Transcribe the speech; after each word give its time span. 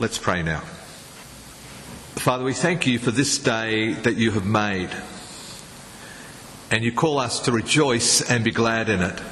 Let's 0.00 0.18
pray 0.18 0.42
now. 0.42 0.58
Father, 2.16 2.42
we 2.42 2.52
thank 2.52 2.84
you 2.84 2.98
for 2.98 3.12
this 3.12 3.38
day 3.38 3.92
that 3.92 4.16
you 4.16 4.32
have 4.32 4.44
made. 4.44 4.90
And 6.72 6.82
you 6.82 6.92
call 6.92 7.20
us 7.20 7.38
to 7.44 7.52
rejoice 7.52 8.20
and 8.28 8.42
be 8.42 8.50
glad 8.50 8.88
in 8.88 9.00
it. 9.00 9.22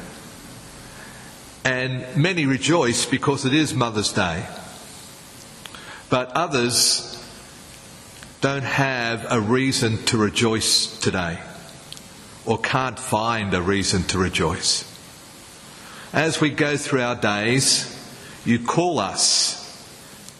And 1.64 2.16
many 2.16 2.46
rejoice 2.46 3.06
because 3.06 3.44
it 3.44 3.52
is 3.52 3.74
Mother's 3.74 4.12
Day. 4.12 4.46
But 6.08 6.30
others 6.30 7.18
don't 8.40 8.62
have 8.62 9.26
a 9.32 9.40
reason 9.40 9.98
to 10.04 10.16
rejoice 10.16 10.96
today 11.00 11.40
or 12.46 12.58
can't 12.58 13.00
find 13.00 13.52
a 13.52 13.62
reason 13.62 14.04
to 14.04 14.18
rejoice. 14.18 14.84
As 16.12 16.40
we 16.40 16.50
go 16.50 16.76
through 16.76 17.02
our 17.02 17.16
days, 17.16 17.88
you 18.44 18.60
call 18.60 19.00
us 19.00 19.61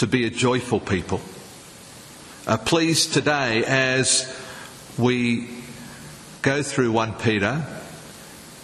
to 0.03 0.07
be 0.09 0.27
a 0.27 0.31
joyful 0.31 0.81
people. 0.81 1.21
Uh, 2.45 2.57
please 2.57 3.07
today, 3.07 3.63
as 3.65 4.37
we 4.99 5.49
go 6.43 6.61
through 6.61 6.91
1 6.91 7.13
Peter, 7.21 7.65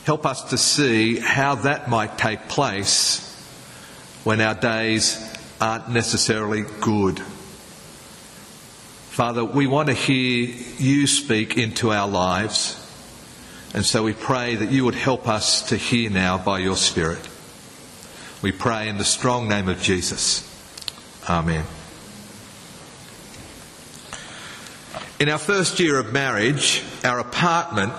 help 0.04 0.26
us 0.26 0.50
to 0.50 0.58
see 0.58 1.16
how 1.20 1.54
that 1.54 1.88
might 1.88 2.18
take 2.18 2.48
place 2.48 3.20
when 4.24 4.40
our 4.40 4.56
days 4.56 5.32
aren't 5.60 5.88
necessarily 5.88 6.64
good. 6.80 7.20
Father, 9.10 9.44
we 9.44 9.68
want 9.68 9.86
to 9.90 9.94
hear 9.94 10.52
you 10.78 11.06
speak 11.06 11.56
into 11.56 11.92
our 11.92 12.08
lives, 12.08 12.74
and 13.74 13.86
so 13.86 14.02
we 14.02 14.12
pray 14.12 14.56
that 14.56 14.72
you 14.72 14.84
would 14.84 14.96
help 14.96 15.28
us 15.28 15.68
to 15.68 15.76
hear 15.76 16.10
now 16.10 16.36
by 16.36 16.58
your 16.58 16.74
Spirit. 16.74 17.28
We 18.42 18.50
pray 18.50 18.88
in 18.88 18.98
the 18.98 19.04
strong 19.04 19.48
name 19.48 19.68
of 19.68 19.80
Jesus. 19.80 20.47
Amen. 21.28 21.64
In 25.20 25.28
our 25.28 25.38
first 25.38 25.78
year 25.78 25.98
of 25.98 26.10
marriage, 26.10 26.82
our 27.04 27.18
apartment 27.18 27.92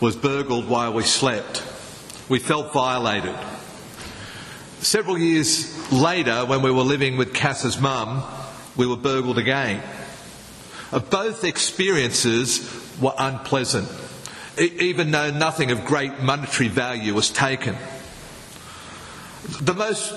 was 0.00 0.16
burgled 0.16 0.66
while 0.66 0.94
we 0.94 1.02
slept. 1.02 1.62
We 2.30 2.38
felt 2.38 2.72
violated. 2.72 3.36
Several 4.78 5.18
years 5.18 5.92
later, 5.92 6.46
when 6.46 6.62
we 6.62 6.70
were 6.70 6.82
living 6.82 7.18
with 7.18 7.34
Cass's 7.34 7.78
mum, 7.78 8.22
we 8.76 8.86
were 8.86 8.96
burgled 8.96 9.36
again. 9.36 9.82
Both 11.10 11.44
experiences 11.44 12.96
were 12.98 13.12
unpleasant, 13.18 13.88
even 14.58 15.10
though 15.10 15.30
nothing 15.30 15.70
of 15.70 15.84
great 15.84 16.20
monetary 16.20 16.68
value 16.68 17.12
was 17.12 17.30
taken. 17.30 17.76
The 19.60 19.74
most 19.74 20.14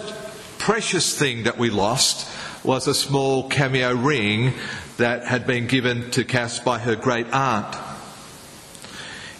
precious 0.59 1.17
thing 1.17 1.43
that 1.43 1.57
we 1.57 1.69
lost 1.69 2.29
was 2.63 2.87
a 2.87 2.93
small 2.93 3.49
cameo 3.49 3.93
ring 3.93 4.53
that 4.97 5.25
had 5.25 5.45
been 5.45 5.67
given 5.67 6.09
to 6.11 6.23
Cass 6.23 6.59
by 6.59 6.79
her 6.79 6.95
great 6.95 7.27
aunt. 7.33 7.75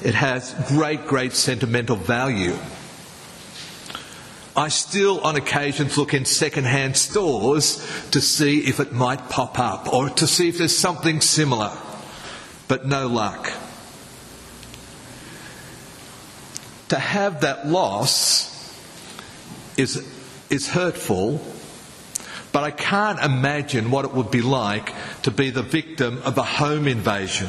It 0.03 0.15
has 0.15 0.53
great, 0.67 1.07
great 1.07 1.33
sentimental 1.33 1.95
value. 1.95 2.57
I 4.55 4.67
still, 4.67 5.21
on 5.21 5.35
occasions, 5.35 5.97
look 5.97 6.13
in 6.13 6.25
second-hand 6.25 6.95
stores 6.95 7.77
to 8.11 8.21
see 8.21 8.59
if 8.59 8.79
it 8.79 8.91
might 8.91 9.29
pop 9.29 9.57
up 9.57 9.91
or 9.91 10.09
to 10.09 10.27
see 10.27 10.49
if 10.49 10.57
there's 10.57 10.77
something 10.77 11.21
similar, 11.21 11.71
but 12.67 12.85
no 12.85 13.07
luck. 13.07 13.51
To 16.89 16.99
have 16.99 17.41
that 17.41 17.67
loss 17.67 18.51
is, 19.77 20.07
is 20.51 20.67
hurtful, 20.69 21.41
but 22.53 22.63
I 22.63 22.71
can't 22.71 23.19
imagine 23.19 23.89
what 23.91 24.05
it 24.05 24.13
would 24.13 24.29
be 24.31 24.43
like 24.43 24.93
to 25.23 25.31
be 25.31 25.49
the 25.49 25.63
victim 25.63 26.21
of 26.23 26.37
a 26.37 26.43
home 26.43 26.87
invasion 26.87 27.47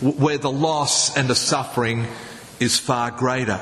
where 0.00 0.38
the 0.38 0.50
loss 0.50 1.16
and 1.16 1.28
the 1.28 1.34
suffering 1.34 2.06
is 2.60 2.78
far 2.78 3.10
greater. 3.10 3.60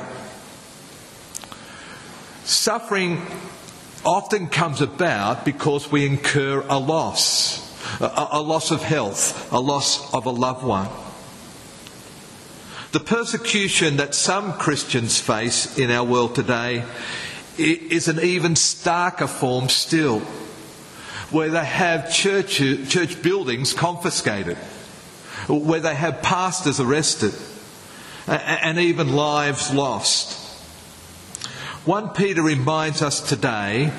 Suffering 2.44 3.22
often 4.04 4.49
comes 4.49 4.83
about 4.83 5.47
because 5.47 5.91
we 5.91 6.06
incur 6.06 6.62
a 6.69 6.78
loss, 6.78 7.62
a, 8.00 8.28
a, 8.33 8.43
loss 8.43 8.71
of 8.71 8.83
health, 8.83 9.50
a 9.50 9.59
loss 9.59 10.12
of 10.12 10.27
a 10.27 10.31
loved 10.31 10.62
one. 10.62 10.88
The 12.93 13.00
persecution 13.00 13.97
that 13.97 14.15
some 14.15 14.53
Christians 14.53 15.19
face 15.19 15.78
in 15.78 15.91
our 15.91 16.04
world 16.04 16.34
today 16.34 16.84
is 17.59 18.09
an 18.09 18.20
even 18.20 18.54
starker 18.54 19.28
form 19.28 19.69
still, 19.69 20.20
where 21.31 21.50
they 21.50 21.65
have 21.65 22.12
church, 22.12 22.56
church 22.56 23.22
buildings 23.22 23.72
confiscated, 23.72 24.56
where 25.48 25.81
they 25.81 25.94
have 25.94 26.22
pastors 26.22 26.81
arrested, 26.81 27.34
and 28.26 28.78
even 28.78 29.15
lives 29.15 29.72
lost. 29.72 30.41
1 31.84 32.10
Peter 32.10 32.42
reminds 32.42 33.03
us 33.03 33.20
today 33.20 33.92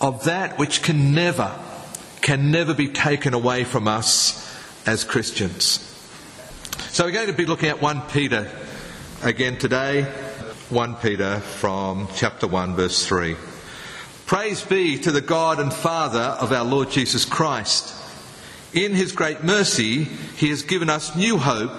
of 0.00 0.24
that 0.24 0.58
which 0.58 0.82
can 0.82 1.14
never, 1.14 1.54
can 2.22 2.50
never 2.50 2.72
be 2.72 2.88
taken 2.88 3.34
away 3.34 3.64
from 3.64 3.86
us 3.86 4.48
as 4.86 5.04
Christians. 5.04 5.86
So 6.88 7.04
we're 7.04 7.12
going 7.12 7.26
to 7.26 7.34
be 7.34 7.44
looking 7.44 7.68
at 7.68 7.82
1 7.82 8.02
Peter 8.08 8.50
again 9.22 9.58
today. 9.58 10.10
1 10.70 10.94
Peter 10.96 11.40
from 11.40 12.06
chapter 12.14 12.46
1 12.46 12.76
verse 12.76 13.04
3. 13.04 13.34
Praise 14.26 14.62
be 14.62 14.96
to 14.98 15.10
the 15.10 15.20
God 15.20 15.58
and 15.58 15.72
Father 15.72 16.20
of 16.20 16.52
our 16.52 16.64
Lord 16.64 16.90
Jesus 16.90 17.24
Christ. 17.24 17.92
In 18.72 18.94
his 18.94 19.10
great 19.10 19.42
mercy, 19.42 20.04
he 20.04 20.48
has 20.50 20.62
given 20.62 20.88
us 20.88 21.16
new 21.16 21.38
hope 21.38 21.72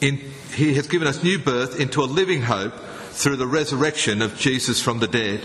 in, 0.00 0.16
he 0.54 0.72
has 0.76 0.86
given 0.86 1.06
us 1.06 1.22
new 1.22 1.38
birth 1.38 1.78
into 1.78 2.00
a 2.00 2.04
living 2.04 2.40
hope 2.40 2.72
through 3.10 3.36
the 3.36 3.46
resurrection 3.46 4.22
of 4.22 4.38
Jesus 4.38 4.80
from 4.80 5.00
the 5.00 5.06
dead 5.06 5.42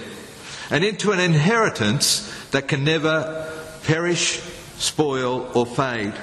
and 0.70 0.86
into 0.86 1.12
an 1.12 1.20
inheritance 1.20 2.32
that 2.52 2.70
can 2.70 2.86
never 2.86 3.52
perish, 3.84 4.40
spoil 4.78 5.52
or 5.54 5.66
fade. 5.66 6.14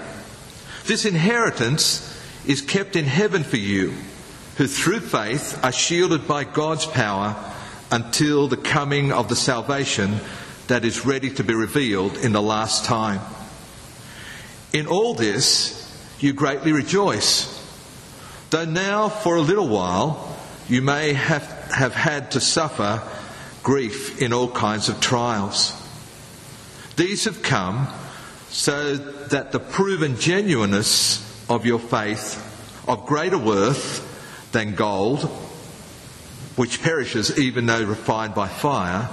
This 0.87 1.05
inheritance 1.05 2.19
is 2.47 2.63
kept 2.63 2.97
in 2.97 3.05
heaven 3.05 3.45
for 3.45 3.59
you 3.59 3.93
who 4.61 4.67
through 4.67 5.01
faith 5.01 5.59
are 5.65 5.73
shielded 5.73 6.29
by 6.29 6.45
God's 6.45 6.85
power 6.85 7.35
until 7.91 8.47
the 8.47 8.59
coming 8.59 9.11
of 9.11 9.27
the 9.31 9.35
salvation 9.35 10.21
that 10.67 10.85
is 10.85 11.07
ready 11.07 11.31
to 11.31 11.43
be 11.43 11.55
revealed 11.55 12.19
in 12.19 12.33
the 12.33 12.43
last 12.43 12.85
time. 12.85 13.23
In 14.75 14.87
all 14.87 15.15
this, 15.15 15.91
you 16.21 16.35
greatly 16.35 16.73
rejoice, 16.73 17.49
though 18.51 18.67
now 18.67 19.09
for 19.09 19.37
a 19.37 19.41
little 19.41 19.67
while 19.67 20.37
you 20.69 20.83
may 20.83 21.15
have, 21.15 21.43
have 21.75 21.95
had 21.95 22.33
to 22.33 22.41
suffer 22.41 23.03
grief 23.63 24.21
in 24.21 24.35
all 24.35 24.51
kinds 24.51 24.91
of 24.91 25.01
trials. 25.01 25.73
These 26.97 27.25
have 27.25 27.41
come 27.41 27.89
so 28.51 28.97
that 28.97 29.53
the 29.53 29.59
proven 29.59 30.19
genuineness 30.19 31.49
of 31.49 31.65
your 31.65 31.79
faith, 31.79 32.37
of 32.87 33.07
greater 33.07 33.39
worth, 33.39 34.09
than 34.53 34.75
gold, 34.75 35.23
which 36.57 36.83
perishes 36.83 37.39
even 37.39 37.67
though 37.67 37.83
refined 37.83 38.35
by 38.35 38.49
fire, 38.49 39.09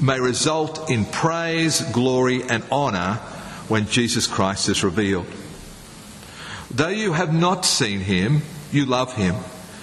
may 0.00 0.20
result 0.20 0.90
in 0.90 1.04
praise, 1.04 1.80
glory, 1.92 2.42
and 2.42 2.62
honour 2.70 3.14
when 3.68 3.86
Jesus 3.86 4.26
Christ 4.26 4.68
is 4.68 4.84
revealed. 4.84 5.26
Though 6.70 6.88
you 6.88 7.12
have 7.12 7.32
not 7.32 7.64
seen 7.64 8.00
him, 8.00 8.42
you 8.72 8.86
love 8.86 9.14
him. 9.14 9.34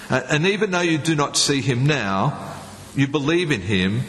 And 0.10 0.46
even 0.46 0.72
though 0.72 0.82
you 0.82 0.98
do 0.98 1.16
not 1.16 1.36
see 1.36 1.62
him 1.62 1.86
now, 1.86 2.54
you 2.96 3.08
believe 3.08 3.52
in 3.52 3.62
him 3.62 4.02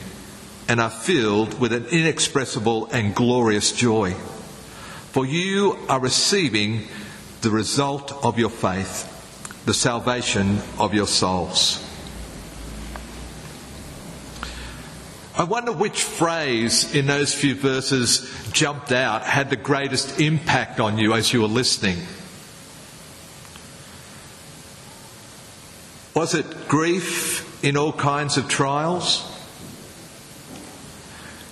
and 0.68 0.80
are 0.80 0.90
filled 0.90 1.58
with 1.58 1.72
an 1.72 1.86
inexpressible 1.86 2.86
and 2.86 3.14
glorious 3.14 3.72
joy. 3.72 4.12
For 5.12 5.24
you 5.24 5.78
are 5.88 6.00
receiving 6.00 6.86
the 7.40 7.50
result 7.50 8.12
of 8.24 8.38
your 8.38 8.50
faith 8.50 9.12
the 9.66 9.74
salvation 9.74 10.60
of 10.78 10.94
your 10.94 11.08
souls. 11.08 11.82
I 15.36 15.44
wonder 15.44 15.72
which 15.72 16.02
phrase 16.02 16.94
in 16.94 17.06
those 17.06 17.34
few 17.34 17.54
verses 17.54 18.32
jumped 18.52 18.90
out, 18.90 19.22
had 19.22 19.50
the 19.50 19.56
greatest 19.56 20.18
impact 20.18 20.80
on 20.80 20.96
you 20.96 21.12
as 21.12 21.30
you 21.32 21.42
were 21.42 21.48
listening. 21.48 21.98
Was 26.14 26.34
it 26.34 26.68
grief 26.68 27.62
in 27.62 27.76
all 27.76 27.92
kinds 27.92 28.38
of 28.38 28.48
trials? 28.48 29.30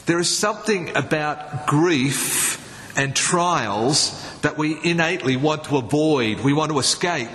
There 0.06 0.20
is 0.20 0.34
something 0.34 0.96
about 0.96 1.66
grief 1.66 2.96
and 2.96 3.14
trials 3.14 4.20
that 4.42 4.56
we 4.56 4.78
innately 4.82 5.36
want 5.36 5.64
to 5.64 5.78
avoid, 5.78 6.40
we 6.40 6.52
want 6.52 6.70
to 6.70 6.78
escape. 6.78 7.28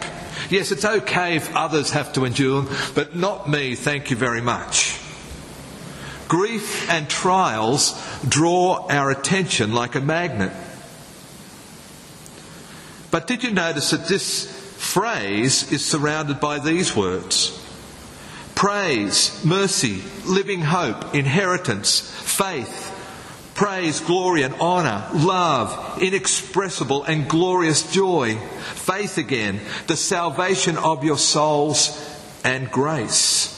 Yes, 0.49 0.71
it's 0.71 0.85
okay 0.85 1.35
if 1.35 1.55
others 1.55 1.91
have 1.91 2.11
to 2.13 2.25
endure 2.25 2.63
them, 2.63 2.75
but 2.95 3.15
not 3.15 3.47
me, 3.47 3.75
thank 3.75 4.09
you 4.09 4.15
very 4.15 4.41
much. 4.41 4.99
Grief 6.27 6.89
and 6.89 7.09
trials 7.09 7.99
draw 8.27 8.87
our 8.89 9.11
attention 9.11 9.73
like 9.73 9.95
a 9.95 10.01
magnet. 10.01 10.51
But 13.11 13.27
did 13.27 13.43
you 13.43 13.51
notice 13.51 13.91
that 13.91 14.07
this 14.07 14.45
phrase 14.77 15.71
is 15.71 15.83
surrounded 15.83 16.39
by 16.39 16.59
these 16.59 16.95
words? 16.95 17.55
Praise, 18.55 19.43
mercy, 19.45 20.01
living 20.25 20.61
hope, 20.61 21.15
inheritance, 21.15 21.99
faith, 22.01 22.88
praise, 23.59 23.99
glory, 23.99 24.43
and 24.43 24.53
honour, 24.55 25.05
love, 25.13 26.01
inexpressible 26.01 27.03
and 27.03 27.27
glorious 27.27 27.91
joy, 27.91 28.37
faith 28.37 29.17
again, 29.17 29.59
the 29.87 29.97
salvation 29.97 30.77
of 30.77 31.03
your 31.03 31.17
souls, 31.17 31.91
and 32.45 32.71
grace. 32.71 33.53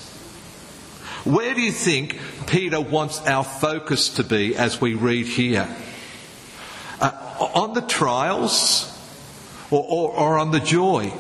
Where 1.23 1.53
do 1.53 1.61
you 1.61 1.71
think 1.71 2.19
Peter 2.47 2.81
wants 2.81 3.21
our 3.27 3.43
focus 3.43 4.15
to 4.15 4.23
be 4.23 4.55
as 4.55 4.81
we 4.81 4.95
read 4.95 5.27
here? 5.27 5.69
Uh, 6.99 7.11
on 7.53 7.75
the 7.75 7.81
trials 7.81 8.87
or, 9.69 9.85
or, 9.87 10.11
or, 10.17 10.39
on 10.39 10.49
the 10.49 10.59
joy? 10.59 11.13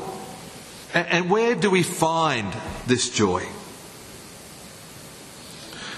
And, 0.95 1.07
and 1.07 1.29
where 1.29 1.53
do 1.53 1.69
we 1.69 1.83
find 1.83 2.51
this 2.87 3.11
joy? 3.11 3.45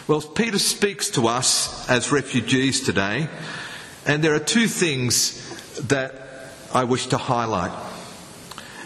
Well, 0.05 0.19
Peter 0.19 0.59
speaks 0.59 1.11
to 1.11 1.27
us 1.27 1.89
as 1.89 2.11
refugees 2.11 2.81
today, 2.81 3.29
and 4.05 4.21
there 4.21 4.35
are 4.35 4.39
two 4.39 4.67
things 4.67 5.77
that 5.87 6.13
I 6.73 6.83
wish 6.83 7.07
to 7.07 7.17
highlight 7.17 7.71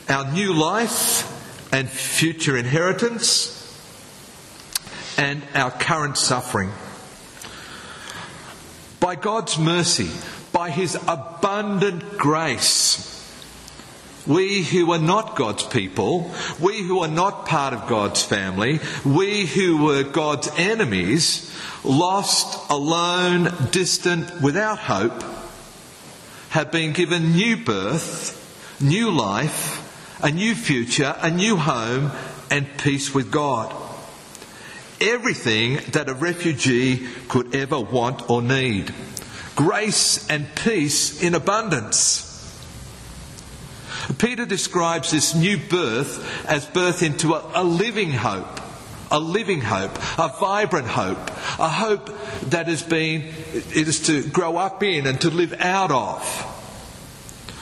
our 0.08 0.32
new 0.32 0.54
life 0.54 1.74
and 1.74 1.90
future 1.90 2.56
inheritance, 2.56 3.54
and 5.18 5.42
our 5.56 5.72
current 5.72 6.18
suffering. 6.18 6.70
By 9.00 9.16
God's 9.16 9.58
mercy, 9.58 10.12
by 10.54 10.70
His 10.70 10.96
abundant 11.08 12.18
grace, 12.20 13.17
we 14.28 14.64
who 14.64 14.92
are 14.92 15.00
not 15.00 15.36
God's 15.36 15.64
people, 15.64 16.32
we 16.60 16.82
who 16.82 17.00
are 17.00 17.08
not 17.08 17.46
part 17.46 17.74
of 17.74 17.88
God's 17.88 18.24
family, 18.24 18.80
we 19.06 19.46
who 19.46 19.86
were 19.86 20.04
God's 20.04 20.50
enemies, 20.58 21.56
lost, 21.84 22.70
alone, 22.70 23.54
distant, 23.72 24.42
without 24.42 24.80
hope, 24.80 25.24
have 26.50 26.72
been 26.72 26.94
given 26.94 27.34
new 27.34 27.58
birth, 27.58 28.78
new 28.82 29.12
life, 29.12 29.84
a 30.24 30.32
new 30.32 30.56
future, 30.56 31.16
a 31.20 31.32
new 31.32 31.56
home, 31.56 32.12
and 32.50 32.68
peace 32.78 33.14
with 33.14 33.32
God. 33.32 33.74
Everything 35.00 35.80
that 35.92 36.10
a 36.10 36.14
refugee 36.14 37.08
could 37.28 37.56
ever 37.56 37.80
want 37.80 38.30
or 38.30 38.42
need. 38.42 38.94
Grace 39.56 40.28
and 40.30 40.48
peace 40.56 41.22
in 41.22 41.36
abundance. 41.36 42.27
Peter 44.18 44.46
describes 44.46 45.12
this 45.12 45.36
new 45.36 45.58
birth 45.58 46.46
as 46.48 46.66
birth 46.66 47.04
into 47.04 47.34
a, 47.34 47.52
a 47.56 47.64
living 47.64 48.12
hope 48.12 48.62
a 49.12 49.20
living 49.20 49.62
hope, 49.62 49.96
a 50.20 50.28
vibrant 50.40 50.88
hope, 50.88 51.30
a 51.60 51.70
hope 51.70 52.10
that 52.50 52.68
has 52.68 52.84
been, 52.84 53.22
it 53.54 53.88
is 53.88 54.08
to 54.08 54.28
grow 54.30 54.58
up 54.58 54.84
in 54.84 55.08
and 55.08 55.22
to 55.22 55.30
live 55.30 55.54
out 55.60 55.92
of. 55.92 56.44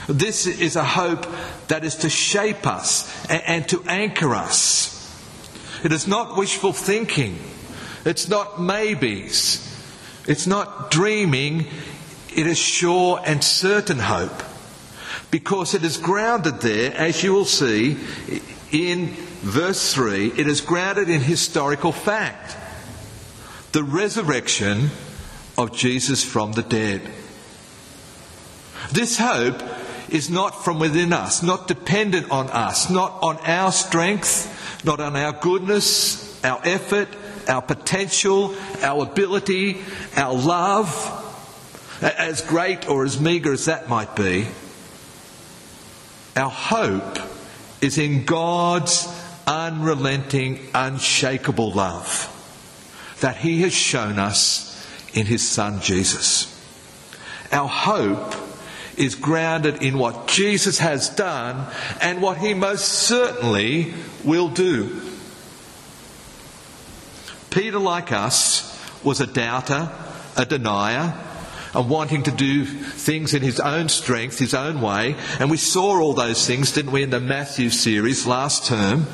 This 0.07 0.47
is 0.47 0.75
a 0.75 0.83
hope 0.83 1.27
that 1.67 1.83
is 1.83 1.97
to 1.97 2.09
shape 2.09 2.67
us 2.67 3.25
and, 3.29 3.43
and 3.45 3.69
to 3.69 3.83
anchor 3.87 4.33
us. 4.33 4.91
It 5.83 5.91
is 5.91 6.07
not 6.07 6.37
wishful 6.37 6.73
thinking. 6.73 7.37
It's 8.05 8.27
not 8.27 8.61
maybes. 8.61 9.61
It's 10.27 10.47
not 10.47 10.91
dreaming. 10.91 11.67
It 12.35 12.47
is 12.47 12.57
sure 12.57 13.19
and 13.23 13.43
certain 13.43 13.99
hope 13.99 14.41
because 15.31 15.73
it 15.73 15.83
is 15.83 15.97
grounded 15.97 16.61
there, 16.61 16.93
as 16.95 17.23
you 17.23 17.33
will 17.33 17.45
see 17.45 17.97
in 18.71 19.07
verse 19.41 19.93
3, 19.93 20.27
it 20.37 20.47
is 20.47 20.61
grounded 20.61 21.09
in 21.09 21.21
historical 21.21 21.91
fact 21.91 22.57
the 23.71 23.83
resurrection 23.83 24.89
of 25.57 25.75
Jesus 25.75 26.23
from 26.23 26.53
the 26.53 26.63
dead. 26.63 27.01
This 28.91 29.17
hope 29.17 29.61
is 30.09 30.29
not 30.29 30.63
from 30.63 30.79
within 30.79 31.11
us, 31.11 31.43
not 31.43 31.67
dependent 31.67 32.31
on 32.31 32.49
us, 32.49 32.89
not 32.89 33.19
on 33.21 33.37
our 33.39 33.71
strength, 33.71 34.83
not 34.85 35.01
on 35.01 35.15
our 35.15 35.33
goodness, 35.33 36.43
our 36.45 36.61
effort, 36.63 37.09
our 37.49 37.61
potential, 37.61 38.55
our 38.81 39.03
ability, 39.03 39.81
our 40.15 40.33
love, 40.33 41.11
as 42.01 42.41
great 42.41 42.87
or 42.87 43.03
as 43.03 43.19
meagre 43.19 43.53
as 43.53 43.65
that 43.65 43.89
might 43.89 44.15
be. 44.15 44.47
Our 46.35 46.49
hope 46.49 47.19
is 47.81 47.97
in 47.97 48.25
God's 48.25 49.07
unrelenting, 49.47 50.59
unshakable 50.73 51.71
love 51.71 52.31
that 53.21 53.37
He 53.37 53.61
has 53.61 53.73
shown 53.73 54.19
us 54.19 54.71
in 55.13 55.25
His 55.25 55.47
Son 55.47 55.79
Jesus. 55.79 56.51
Our 57.51 57.67
hope 57.67 58.35
is 58.97 59.15
grounded 59.15 59.81
in 59.81 59.97
what 59.97 60.27
Jesus 60.27 60.79
has 60.79 61.09
done 61.09 61.67
and 62.01 62.21
what 62.21 62.37
He 62.37 62.53
most 62.53 62.85
certainly 62.85 63.93
will 64.23 64.49
do. 64.49 65.01
Peter, 67.49 67.79
like 67.79 68.11
us, 68.11 68.71
was 69.03 69.21
a 69.21 69.27
doubter, 69.27 69.89
a 70.35 70.45
denier, 70.45 71.17
and 71.75 71.89
wanting 71.89 72.23
to 72.23 72.31
do 72.31 72.65
things 72.65 73.33
in 73.33 73.41
his 73.41 73.59
own 73.59 73.89
strength, 73.89 74.39
his 74.39 74.53
own 74.53 74.81
way. 74.81 75.15
And 75.39 75.51
we 75.51 75.57
saw 75.57 75.99
all 75.99 76.13
those 76.13 76.47
things, 76.47 76.71
didn't 76.71 76.91
we, 76.91 77.03
in 77.03 77.09
the 77.09 77.19
Matthew 77.19 77.69
series 77.69 78.25
last 78.25 78.65
term? 78.65 79.07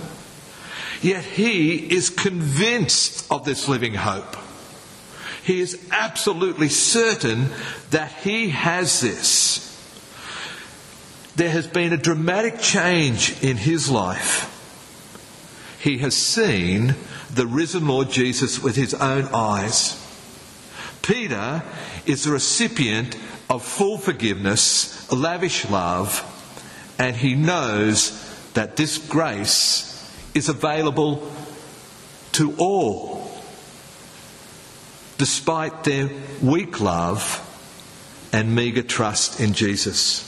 Yet 1.01 1.23
he 1.23 1.75
is 1.77 2.09
convinced 2.09 3.29
of 3.31 3.43
this 3.43 3.67
living 3.67 3.95
hope. 3.95 4.37
He 5.43 5.59
is 5.59 5.87
absolutely 5.91 6.69
certain 6.69 7.47
that 7.89 8.11
he 8.11 8.49
has 8.49 9.01
this. 9.01 9.67
There 11.35 11.49
has 11.49 11.65
been 11.65 11.93
a 11.93 11.97
dramatic 11.97 12.59
change 12.59 13.41
in 13.41 13.57
his 13.57 13.89
life. 13.89 14.47
He 15.81 15.97
has 15.99 16.15
seen 16.15 16.93
the 17.33 17.47
risen 17.47 17.87
Lord 17.87 18.11
Jesus 18.11 18.61
with 18.61 18.75
his 18.75 18.93
own 18.93 19.27
eyes. 19.33 19.97
Peter 21.01 21.63
is 22.05 22.23
the 22.23 22.31
recipient 22.31 23.17
of 23.49 23.63
full 23.63 23.97
forgiveness, 23.97 25.11
lavish 25.11 25.69
love, 25.69 26.27
and 26.99 27.15
he 27.15 27.35
knows 27.35 28.17
that 28.53 28.75
this 28.77 28.97
grace 28.97 29.87
is 30.33 30.49
available 30.49 31.29
to 32.33 32.55
all, 32.57 33.29
despite 35.17 35.83
their 35.83 36.09
weak 36.41 36.79
love 36.79 37.47
and 38.31 38.55
meagre 38.55 38.83
trust 38.83 39.39
in 39.39 39.53
Jesus. 39.53 40.27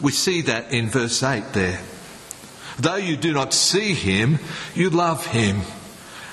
We 0.00 0.12
see 0.12 0.42
that 0.42 0.72
in 0.72 0.88
verse 0.88 1.22
8 1.22 1.52
there. 1.52 1.80
Though 2.78 2.96
you 2.96 3.16
do 3.16 3.32
not 3.32 3.52
see 3.52 3.94
him, 3.94 4.38
you 4.74 4.90
love 4.90 5.26
him. 5.26 5.60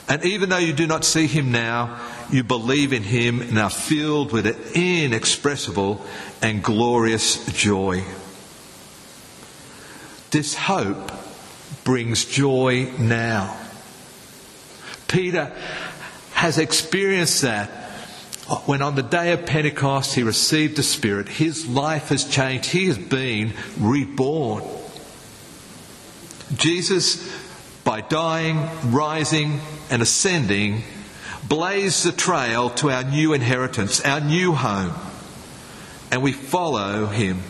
And 0.07 0.23
even 0.25 0.49
though 0.49 0.57
you 0.57 0.73
do 0.73 0.87
not 0.87 1.03
see 1.03 1.27
him 1.27 1.51
now, 1.51 1.99
you 2.31 2.43
believe 2.43 2.93
in 2.93 3.03
him 3.03 3.41
and 3.41 3.57
are 3.57 3.69
filled 3.69 4.31
with 4.31 4.45
an 4.45 4.55
inexpressible 4.75 6.05
and 6.41 6.63
glorious 6.63 7.45
joy. 7.53 8.03
This 10.31 10.55
hope 10.55 11.11
brings 11.83 12.25
joy 12.25 12.91
now. 12.99 13.57
Peter 15.07 15.51
has 16.33 16.57
experienced 16.57 17.41
that 17.41 17.69
when 18.65 18.81
on 18.81 18.95
the 18.95 19.03
day 19.03 19.31
of 19.31 19.45
Pentecost 19.45 20.15
he 20.15 20.23
received 20.23 20.75
the 20.75 20.83
Spirit. 20.83 21.27
His 21.27 21.67
life 21.67 22.09
has 22.09 22.25
changed. 22.25 22.69
He 22.69 22.87
has 22.87 22.97
been 22.97 23.53
reborn. 23.79 24.63
Jesus, 26.55 27.31
by 27.83 28.01
dying, 28.01 28.67
rising, 28.91 29.61
and 29.91 30.01
ascending, 30.01 30.83
blaze 31.47 32.03
the 32.03 32.11
trail 32.11 32.69
to 32.71 32.89
our 32.89 33.03
new 33.03 33.33
inheritance, 33.33 34.01
our 34.01 34.19
new 34.19 34.53
home. 34.53 34.93
And 36.11 36.21
we 36.21 36.31
follow 36.31 37.05
him. 37.05 37.41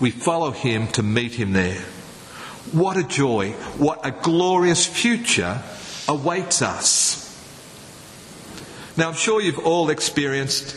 We 0.00 0.10
follow 0.10 0.50
him 0.50 0.88
to 0.88 1.02
meet 1.02 1.34
him 1.34 1.52
there. 1.52 1.80
What 2.72 2.96
a 2.96 3.02
joy, 3.02 3.52
what 3.78 4.00
a 4.04 4.10
glorious 4.10 4.86
future 4.86 5.62
awaits 6.08 6.62
us. 6.62 7.26
Now, 8.96 9.08
I'm 9.08 9.14
sure 9.14 9.40
you've 9.40 9.58
all 9.58 9.90
experienced 9.90 10.76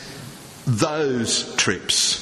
those 0.66 1.56
trips. 1.56 2.20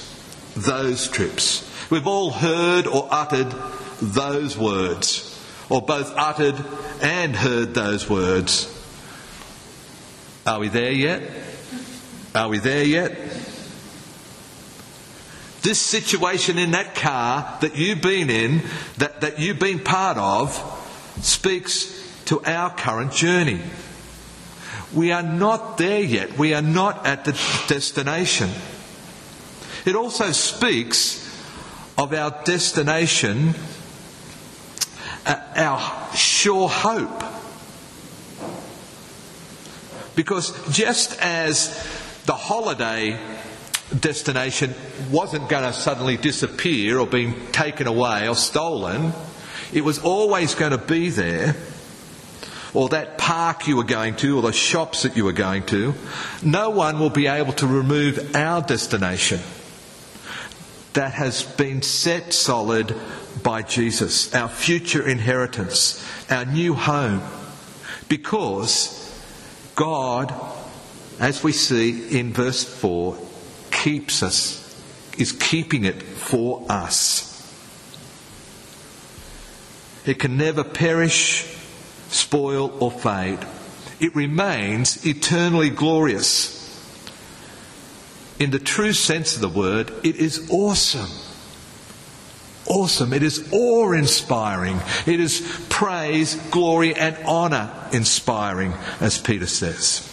Those 0.56 1.08
trips. 1.08 1.68
We've 1.90 2.08
all 2.08 2.32
heard 2.32 2.88
or 2.88 3.08
uttered 3.12 3.54
those 4.02 4.58
words, 4.58 5.40
or 5.70 5.82
both 5.82 6.12
uttered 6.16 6.56
and 7.02 7.36
heard 7.36 7.74
those 7.74 8.10
words. 8.10 8.81
Are 10.46 10.60
we 10.60 10.70
there 10.70 10.92
yet? 10.92 11.22
Are 12.34 12.50
we 12.50 12.58
there 12.60 12.84
yet? 12.84 13.12
This 15.62 15.80
situation 15.80 16.58
in 16.58 16.72
that 16.72 16.96
car 16.96 17.58
that 17.62 17.76
you've 17.76 18.02
been 18.02 18.30
in, 18.32 18.64
that, 18.98 19.22
that 19.22 19.40
you've 19.40 19.60
been 19.60 19.80
part 19.80 20.18
of, 20.18 20.50
speaks 21.22 22.02
to 22.26 22.42
our 22.44 22.72
current 22.74 23.12
journey. 23.14 23.62
We 24.94 25.12
are 25.12 25.22
not 25.22 25.78
there 25.78 26.02
yet. 26.02 26.38
We 26.38 26.54
are 26.56 26.62
not 26.64 27.06
at 27.06 27.26
the 27.26 27.34
destination. 27.68 28.50
It 29.86 29.96
also 29.96 30.32
speaks 30.32 31.28
of 31.98 32.14
our 32.14 32.32
destination, 32.44 33.54
uh, 35.26 35.36
our 35.56 36.16
sure 36.16 36.68
hope. 36.70 37.24
Because 40.22 40.54
just 40.72 41.20
as 41.20 41.70
the 42.28 42.36
holiday 42.36 43.20
destination 44.00 44.76
wasn't 45.10 45.50
going 45.50 45.64
to 45.64 45.74
suddenly 45.74 46.16
disappear 46.16 47.00
or 47.00 47.08
being 47.08 47.48
taken 47.48 47.88
away 47.88 48.30
or 48.30 48.36
stolen, 48.36 49.14
it 49.74 49.84
was 49.84 49.98
always 49.98 50.54
going 50.54 50.74
to 50.74 50.78
be 50.78 51.10
there, 51.10 51.56
or 52.76 52.90
that 52.90 53.18
park 53.18 53.68
you 53.68 53.78
were 53.78 53.84
going 53.84 54.16
to, 54.18 54.38
or 54.38 54.44
the 54.44 54.54
shops 54.54 55.02
that 55.02 55.18
you 55.18 55.26
were 55.26 55.32
going 55.32 55.64
to, 55.66 55.96
no 56.44 56.70
one 56.70 57.00
will 57.00 57.10
be 57.10 57.26
able 57.26 57.54
to 57.54 57.66
remove 57.66 58.36
our 58.36 58.62
destination. 58.62 59.40
That 60.94 61.14
has 61.14 61.42
been 61.42 61.82
set 61.82 62.32
solid 62.32 62.96
by 63.42 63.64
Jesus, 63.64 64.36
our 64.36 64.50
future 64.50 65.02
inheritance, 65.08 66.08
our 66.30 66.46
new 66.46 66.76
home, 66.76 67.24
because 68.08 69.01
God, 69.82 70.32
as 71.20 71.44
we 71.44 71.52
see 71.52 72.16
in 72.16 72.34
verse 72.34 72.64
4, 72.64 73.18
keeps 73.72 74.22
us, 74.22 74.80
is 75.18 75.32
keeping 75.32 75.86
it 75.86 76.04
for 76.04 76.64
us. 76.70 77.28
It 80.06 80.20
can 80.20 80.38
never 80.38 80.64
perish, 80.64 81.48
spoil, 82.10 82.78
or 82.80 82.92
fade. 82.92 83.40
It 84.00 84.16
remains 84.16 85.04
eternally 85.04 85.72
glorious. 85.72 86.62
In 88.38 88.52
the 88.52 88.60
true 88.60 88.94
sense 88.94 89.34
of 89.34 89.42
the 89.42 89.50
word, 89.50 89.92
it 90.04 90.18
is 90.18 90.48
awesome. 90.52 91.10
Awesome. 92.72 93.12
It 93.12 93.22
is 93.22 93.50
awe 93.52 93.92
inspiring. 93.92 94.80
It 95.06 95.20
is 95.20 95.66
praise, 95.70 96.36
glory, 96.52 96.96
and 96.96 97.18
honour 97.26 97.70
inspiring, 97.92 98.74
as 99.02 99.18
Peter 99.18 99.48
says. 99.48 100.08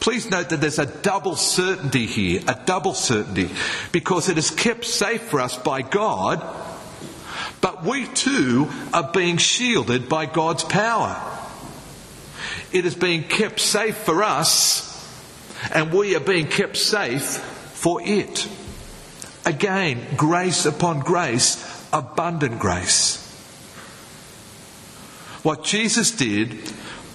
Please 0.00 0.30
note 0.30 0.48
that 0.48 0.62
there's 0.62 0.78
a 0.78 0.86
double 0.86 1.36
certainty 1.36 2.06
here, 2.06 2.40
a 2.48 2.58
double 2.64 2.94
certainty, 2.94 3.50
because 3.92 4.30
it 4.30 4.38
is 4.38 4.50
kept 4.50 4.86
safe 4.86 5.22
for 5.22 5.40
us 5.40 5.58
by 5.58 5.82
God 5.82 6.42
but 7.60 7.84
we 7.84 8.06
too 8.06 8.68
are 8.92 9.10
being 9.12 9.36
shielded 9.36 10.08
by 10.08 10.26
God's 10.26 10.64
power. 10.64 11.20
It 12.72 12.84
is 12.84 12.94
being 12.94 13.24
kept 13.24 13.60
safe 13.60 13.96
for 13.96 14.22
us, 14.22 14.84
and 15.72 15.92
we 15.92 16.14
are 16.14 16.20
being 16.20 16.46
kept 16.46 16.76
safe 16.76 17.22
for 17.22 18.00
it. 18.02 18.48
Again, 19.48 20.06
grace 20.16 20.66
upon 20.66 21.00
grace, 21.00 21.88
abundant 21.92 22.58
grace. 22.58 23.24
What 25.42 25.64
Jesus 25.64 26.10
did, 26.10 26.52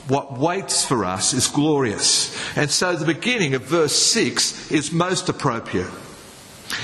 what 0.08 0.38
waits 0.38 0.84
for 0.86 1.06
us, 1.06 1.34
is 1.34 1.48
glorious. 1.48 2.36
And 2.58 2.72
so 2.72 2.96
the 2.96 3.06
beginning 3.06 3.54
of 3.54 3.62
verse 3.64 3.96
6 3.96 4.72
is 4.72 4.92
most 4.92 5.30
appropriate. 5.30 5.92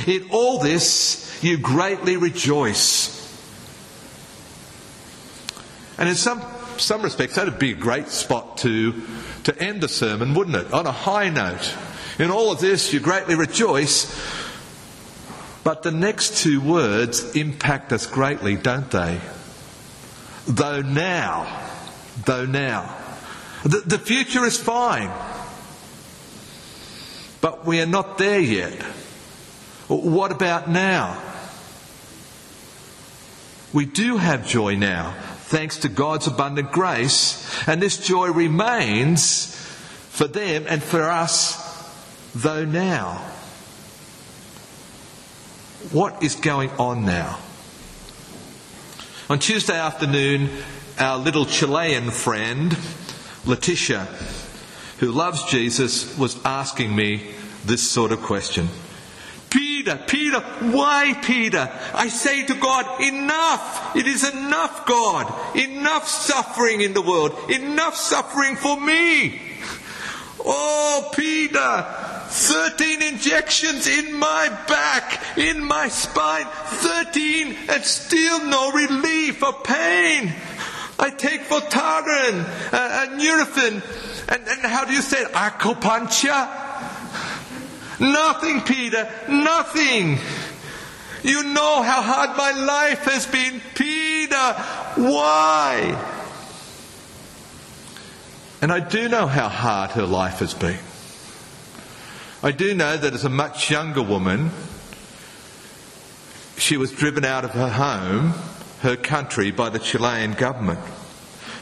In 0.05 0.27
all 0.29 0.59
this, 0.59 1.39
you 1.43 1.57
greatly 1.57 2.15
rejoice 2.15 3.19
and 5.99 6.07
in 6.07 6.15
some, 6.15 6.41
some 6.77 7.01
respects, 7.01 7.35
that 7.35 7.43
would 7.43 7.59
be 7.59 7.73
a 7.73 7.75
great 7.75 8.07
spot 8.07 8.57
to, 8.59 8.93
to 9.43 9.61
end 9.61 9.81
the 9.81 9.89
sermon, 9.89 10.33
wouldn't 10.33 10.55
it? 10.55 10.71
On 10.71 10.87
a 10.87 10.93
high 10.93 11.29
note. 11.29 11.75
In 12.17 12.31
all 12.31 12.53
of 12.53 12.61
this, 12.61 12.93
you 12.93 13.01
greatly 13.01 13.35
rejoice. 13.35 14.07
But 15.63 15.83
the 15.83 15.91
next 15.91 16.37
two 16.37 16.61
words 16.61 17.35
impact 17.35 17.91
us 17.91 18.05
greatly, 18.05 18.55
don't 18.55 18.89
they? 18.91 19.19
Though 20.47 20.81
now, 20.81 21.61
though 22.25 22.45
now. 22.45 22.95
The, 23.63 23.81
the 23.85 23.99
future 23.99 24.45
is 24.45 24.57
fine. 24.57 25.11
But 27.41 27.65
we 27.65 27.81
are 27.81 27.85
not 27.85 28.17
there 28.17 28.39
yet. 28.39 28.81
What 29.87 30.31
about 30.31 30.69
now? 30.69 31.21
We 33.73 33.85
do 33.85 34.17
have 34.17 34.47
joy 34.47 34.75
now 34.75 35.15
thanks 35.49 35.77
to 35.77 35.89
God's 35.89 36.27
abundant 36.27 36.71
grace. 36.71 37.67
And 37.67 37.81
this 37.81 37.97
joy 37.97 38.27
remains 38.27 39.55
for 40.11 40.27
them 40.27 40.65
and 40.67 40.81
for 40.81 41.09
us, 41.09 41.57
though 42.35 42.65
now. 42.65 43.25
What 45.91 46.21
is 46.21 46.35
going 46.35 46.71
on 46.71 47.05
now? 47.05 47.39
On 49.29 49.39
Tuesday 49.39 49.79
afternoon, 49.79 50.49
our 50.99 51.17
little 51.17 51.45
Chilean 51.45 52.11
friend, 52.11 52.77
Letitia, 53.45 54.05
who 54.97 55.13
loves 55.13 55.41
Jesus, 55.45 56.17
was 56.17 56.37
asking 56.43 56.93
me 56.93 57.31
this 57.63 57.89
sort 57.89 58.11
of 58.11 58.21
question. 58.21 58.67
Peter, 59.49 59.97
Peter, 60.05 60.41
why 60.41 61.17
Peter? 61.23 61.71
I 61.93 62.09
say 62.09 62.45
to 62.45 62.55
God, 62.55 63.01
enough! 63.01 63.95
It 63.95 64.05
is 64.05 64.29
enough, 64.29 64.85
God! 64.85 65.33
Enough 65.55 66.09
suffering 66.09 66.81
in 66.81 66.93
the 66.93 67.01
world! 67.01 67.49
Enough 67.49 67.95
suffering 67.95 68.57
for 68.57 68.77
me! 68.77 69.41
Oh, 70.41 71.09
Peter! 71.15 71.98
13 72.29 73.01
injections 73.01 73.87
in 73.87 74.13
my 74.13 74.49
back, 74.67 75.37
in 75.37 75.63
my 75.63 75.87
spine, 75.87 76.45
13 76.45 77.55
and 77.69 77.83
still 77.83 78.45
no 78.45 78.71
relief 78.71 79.43
of 79.43 79.63
pain. 79.63 80.31
I 80.99 81.09
take 81.09 81.41
Voltaren, 81.41 82.43
uh, 82.73 83.07
and 83.07 83.19
Nurofen, 83.19 83.81
and, 84.29 84.47
and 84.47 84.61
how 84.61 84.85
do 84.85 84.93
you 84.93 85.01
say 85.01 85.21
it? 85.21 85.31
Acupuncture? 85.31 86.67
Nothing, 87.99 88.61
Peter, 88.61 89.09
nothing. 89.27 90.17
You 91.23 91.43
know 91.43 91.81
how 91.81 92.01
hard 92.01 92.37
my 92.37 92.51
life 92.51 93.05
has 93.05 93.25
been, 93.25 93.61
Peter. 93.75 94.53
Why? 94.95 95.97
And 98.61 98.71
I 98.71 98.81
do 98.81 99.09
know 99.09 99.25
how 99.25 99.49
hard 99.49 99.91
her 99.91 100.05
life 100.05 100.39
has 100.39 100.53
been. 100.53 100.79
I 102.41 102.51
do 102.51 102.73
know 102.73 102.95
that 102.95 103.13
as 103.13 103.25
a 103.25 103.29
much 103.29 103.69
younger 103.69 104.01
woman, 104.01 104.51
she 106.57 106.77
was 106.77 106.93
driven 106.93 107.25
out 107.25 107.43
of 107.43 107.51
her 107.51 107.67
home, 107.67 108.33
her 108.79 108.95
country, 108.95 109.51
by 109.51 109.67
the 109.67 109.79
Chilean 109.79 110.33
government. 110.33 110.79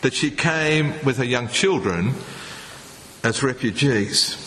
That 0.02 0.14
she 0.14 0.30
came 0.30 0.94
with 1.04 1.18
her 1.18 1.26
young 1.26 1.48
children 1.48 2.14
as 3.24 3.42
refugees. 3.42 4.44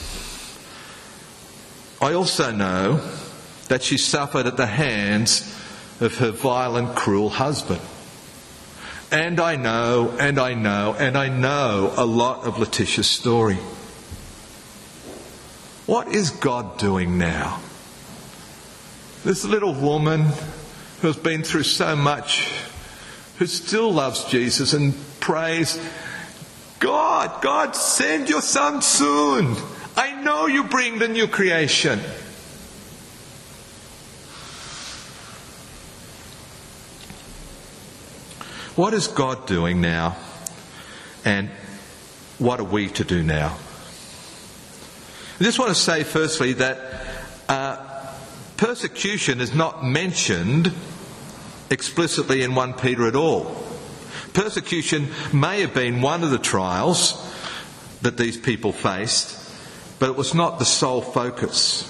I 2.01 2.13
also 2.13 2.53
know 2.53 3.01
that 3.67 3.83
she 3.83 3.99
suffered 3.99 4.47
at 4.47 4.57
the 4.57 4.67
hands 4.67 5.53
of 6.01 6.17
her 6.19 6.31
violent, 6.31 6.95
cruel 6.95 7.31
husband. 7.31 7.81
And 9.11 9.41
I 9.41 9.57
know, 9.57 10.17
and 10.21 10.39
I 10.39 10.55
know, 10.55 10.95
and 10.97 11.19
I 11.19 11.29
know 11.29 11.93
a 11.97 12.07
lot 12.07 12.45
of 12.45 12.61
Letitia's 12.61 13.09
story. 13.09 13.59
What 15.90 16.14
is 16.14 16.30
God 16.30 16.78
doing 16.78 17.18
now? 17.18 17.61
This 19.25 19.44
little 19.44 19.75
woman 19.75 20.20
who 21.00 21.09
has 21.09 21.16
been 21.16 21.42
through 21.42 21.64
so 21.64 21.97
much, 21.97 22.52
who 23.38 23.47
still 23.47 23.92
loves 23.92 24.23
Jesus 24.26 24.73
and 24.73 24.94
prays, 25.18 25.80
God, 26.78 27.42
God, 27.42 27.75
send 27.75 28.28
your 28.28 28.40
son 28.40 28.82
soon. 28.82 29.56
I 29.97 30.23
know 30.23 30.47
you 30.47 30.62
bring 30.62 31.00
the 31.00 31.09
new 31.09 31.26
creation. 31.26 31.99
What 38.76 38.94
is 38.94 39.09
God 39.09 39.44
doing 39.49 39.80
now? 39.80 40.16
And 41.25 41.50
what 42.38 42.61
are 42.61 42.62
we 42.62 42.90
to 42.90 43.02
do 43.02 43.25
now? 43.25 43.59
I 45.40 45.44
just 45.44 45.59
want 45.59 45.70
to 45.70 45.75
say, 45.75 46.04
firstly, 46.04 46.52
that 46.52 46.78
uh, 47.49 48.12
persecution 48.59 49.40
is 49.40 49.54
not 49.54 49.82
mentioned 49.82 50.70
explicitly 51.70 52.42
in 52.42 52.54
1 52.54 52.75
Peter 52.75 53.06
at 53.06 53.16
all. 53.16 53.56
Persecution 54.35 55.09
may 55.32 55.62
have 55.62 55.73
been 55.73 56.02
one 56.02 56.25
of 56.25 56.30
the 56.30 56.38
trials 56.38 57.26
that 58.02 58.18
these 58.18 58.37
people 58.37 58.70
faced, 58.70 59.50
but 59.99 60.11
it 60.11 60.16
was 60.16 60.35
not 60.35 60.59
the 60.59 60.66
sole 60.66 61.00
focus. 61.00 61.87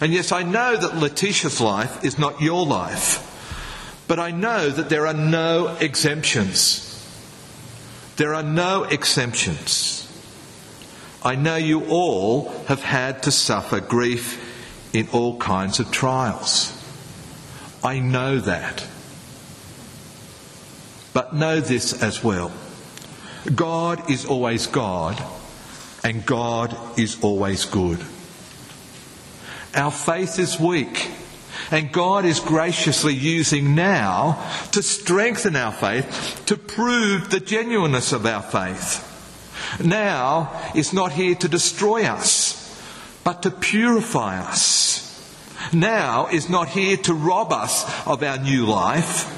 And 0.00 0.12
yes, 0.12 0.32
I 0.32 0.42
know 0.42 0.76
that 0.76 0.96
Letitia's 0.96 1.60
life 1.60 2.04
is 2.04 2.18
not 2.18 2.40
your 2.40 2.66
life, 2.66 4.02
but 4.08 4.18
I 4.18 4.32
know 4.32 4.70
that 4.70 4.88
there 4.88 5.06
are 5.06 5.14
no 5.14 5.76
exemptions. 5.80 6.82
There 8.16 8.34
are 8.34 8.42
no 8.42 8.82
exemptions. 8.82 10.05
I 11.26 11.34
know 11.34 11.56
you 11.56 11.86
all 11.86 12.50
have 12.68 12.84
had 12.84 13.24
to 13.24 13.32
suffer 13.32 13.80
grief 13.80 14.40
in 14.94 15.08
all 15.12 15.36
kinds 15.38 15.80
of 15.80 15.90
trials. 15.90 16.72
I 17.82 17.98
know 17.98 18.38
that. 18.38 18.86
But 21.12 21.34
know 21.34 21.58
this 21.58 22.00
as 22.00 22.22
well 22.22 22.52
God 23.52 24.08
is 24.08 24.24
always 24.24 24.68
God, 24.68 25.20
and 26.04 26.24
God 26.24 26.76
is 26.96 27.20
always 27.24 27.64
good. 27.64 27.98
Our 29.74 29.90
faith 29.90 30.38
is 30.38 30.60
weak, 30.60 31.10
and 31.72 31.90
God 31.90 32.24
is 32.24 32.38
graciously 32.38 33.14
using 33.14 33.74
now 33.74 34.48
to 34.70 34.80
strengthen 34.80 35.56
our 35.56 35.72
faith, 35.72 36.44
to 36.46 36.56
prove 36.56 37.30
the 37.30 37.40
genuineness 37.40 38.12
of 38.12 38.26
our 38.26 38.42
faith. 38.42 39.15
Now 39.82 40.70
is 40.74 40.92
not 40.92 41.12
here 41.12 41.34
to 41.36 41.48
destroy 41.48 42.04
us, 42.04 42.62
but 43.24 43.42
to 43.42 43.50
purify 43.50 44.38
us. 44.38 45.02
Now 45.72 46.28
is 46.28 46.48
not 46.48 46.68
here 46.68 46.96
to 46.98 47.14
rob 47.14 47.52
us 47.52 47.84
of 48.06 48.22
our 48.22 48.38
new 48.38 48.66
life, 48.66 49.32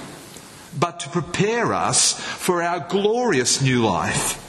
but 0.78 1.00
to 1.00 1.08
prepare 1.08 1.72
us 1.72 2.12
for 2.12 2.62
our 2.62 2.80
glorious 2.80 3.62
new 3.62 3.84
life. 3.84 4.44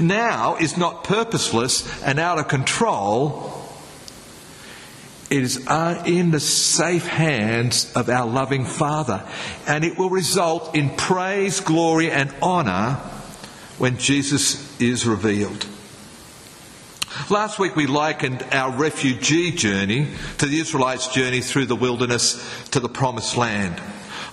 Now 0.00 0.56
is 0.56 0.76
not 0.76 1.04
purposeless 1.04 2.02
and 2.02 2.18
out 2.18 2.38
of 2.38 2.48
control. 2.48 3.52
It 5.30 5.42
is 5.42 5.66
uh, 5.66 6.02
in 6.06 6.30
the 6.30 6.40
safe 6.40 7.06
hands 7.06 7.92
of 7.94 8.08
our 8.08 8.26
loving 8.26 8.64
Father, 8.64 9.24
and 9.66 9.84
it 9.84 9.98
will 9.98 10.10
result 10.10 10.76
in 10.76 10.90
praise, 10.90 11.60
glory, 11.60 12.10
and 12.10 12.32
honour 12.42 13.00
when 13.78 13.98
Jesus 13.98 14.80
is 14.80 15.06
revealed. 15.06 15.66
Last 17.30 17.58
week 17.58 17.76
we 17.76 17.86
likened 17.86 18.44
our 18.52 18.70
refugee 18.70 19.50
journey 19.50 20.08
to 20.38 20.46
the 20.46 20.60
Israelites' 20.60 21.08
journey 21.08 21.40
through 21.40 21.66
the 21.66 21.76
wilderness 21.76 22.68
to 22.70 22.80
the 22.80 22.88
promised 22.88 23.36
land. 23.36 23.80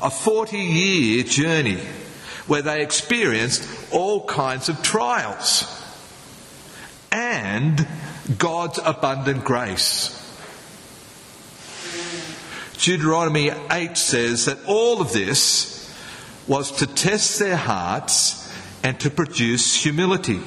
A 0.01 0.09
40 0.09 0.57
year 0.57 1.23
journey 1.23 1.79
where 2.47 2.61
they 2.61 2.81
experienced 2.81 3.67
all 3.91 4.25
kinds 4.25 4.69
of 4.69 4.81
trials 4.83 5.65
and 7.11 7.87
God's 8.37 8.79
abundant 8.83 9.45
grace. 9.45 10.19
Deuteronomy 12.77 13.49
8 13.71 13.95
says 13.97 14.45
that 14.45 14.59
all 14.67 14.99
of 14.99 15.13
this 15.13 15.89
was 16.47 16.71
to 16.73 16.87
test 16.87 17.39
their 17.39 17.55
hearts 17.55 18.42
and 18.83 18.99
to 18.99 19.09
produce 19.09 19.81
humility, 19.81 20.39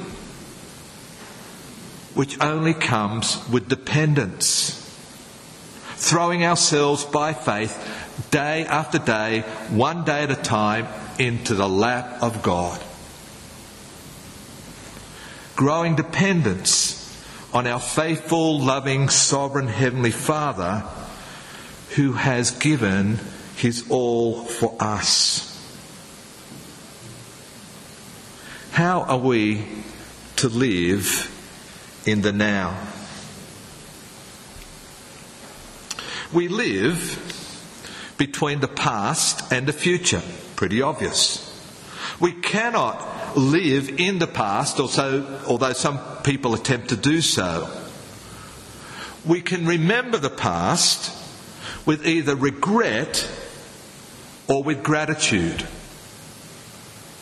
which 2.14 2.40
only 2.40 2.74
comes 2.74 3.42
with 3.48 3.68
dependence. 3.68 4.82
Throwing 5.96 6.44
ourselves 6.44 7.04
by 7.04 7.32
faith 7.32 8.30
day 8.30 8.64
after 8.66 8.98
day, 8.98 9.40
one 9.70 10.04
day 10.04 10.22
at 10.22 10.30
a 10.30 10.36
time, 10.36 10.86
into 11.18 11.54
the 11.54 11.68
lap 11.68 12.22
of 12.22 12.42
God. 12.42 12.82
Growing 15.56 15.96
dependence 15.96 17.02
on 17.54 17.66
our 17.66 17.80
faithful, 17.80 18.60
loving, 18.60 19.08
sovereign 19.08 19.68
Heavenly 19.68 20.10
Father 20.10 20.84
who 21.94 22.12
has 22.12 22.50
given 22.50 23.18
his 23.56 23.90
all 23.90 24.44
for 24.44 24.76
us. 24.78 25.55
How 28.76 29.04
are 29.04 29.16
we 29.16 29.64
to 30.36 30.50
live 30.50 31.32
in 32.04 32.20
the 32.20 32.30
now? 32.30 32.78
We 36.30 36.48
live 36.48 38.12
between 38.18 38.60
the 38.60 38.68
past 38.68 39.50
and 39.50 39.66
the 39.66 39.72
future. 39.72 40.20
Pretty 40.56 40.82
obvious. 40.82 41.42
We 42.20 42.32
cannot 42.32 43.34
live 43.34 43.98
in 43.98 44.18
the 44.18 44.26
past, 44.26 44.78
although, 44.78 45.72
some 45.72 45.98
people 46.22 46.52
attempt 46.52 46.90
to 46.90 46.96
do 46.96 47.22
so. 47.22 47.70
We 49.24 49.40
can 49.40 49.64
remember 49.64 50.18
the 50.18 50.28
past 50.28 51.10
with 51.86 52.06
either 52.06 52.36
regret 52.36 53.26
or 54.48 54.62
with 54.62 54.82
gratitude. 54.82 55.66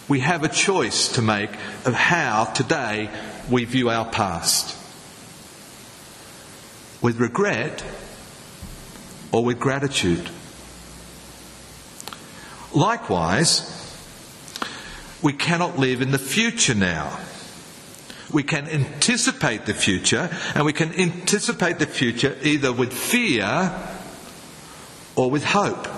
We 0.08 0.20
have 0.20 0.44
a 0.44 0.48
choice 0.48 1.08
to 1.14 1.22
make 1.22 1.50
of 1.84 1.94
how 1.94 2.44
today 2.44 3.10
we 3.50 3.64
view 3.64 3.88
our 3.88 4.04
past. 4.04 4.76
With 7.00 7.18
regret 7.18 7.84
or 9.32 9.44
with 9.44 9.58
gratitude. 9.58 10.28
Likewise, 12.72 13.70
we 15.22 15.32
cannot 15.32 15.78
live 15.78 16.02
in 16.02 16.10
the 16.10 16.18
future 16.18 16.74
now. 16.74 17.18
We 18.32 18.42
can 18.42 18.68
anticipate 18.68 19.64
the 19.64 19.74
future, 19.74 20.28
and 20.54 20.64
we 20.64 20.72
can 20.72 20.92
anticipate 20.94 21.78
the 21.78 21.86
future 21.86 22.36
either 22.42 22.72
with 22.72 22.92
fear 22.92 23.72
or 25.16 25.30
with 25.30 25.44
hope. 25.44 25.88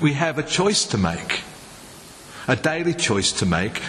We 0.00 0.12
have 0.14 0.38
a 0.38 0.42
choice 0.42 0.86
to 0.88 0.98
make, 0.98 1.42
a 2.48 2.56
daily 2.56 2.94
choice 2.94 3.32
to 3.32 3.46
make. 3.46 3.80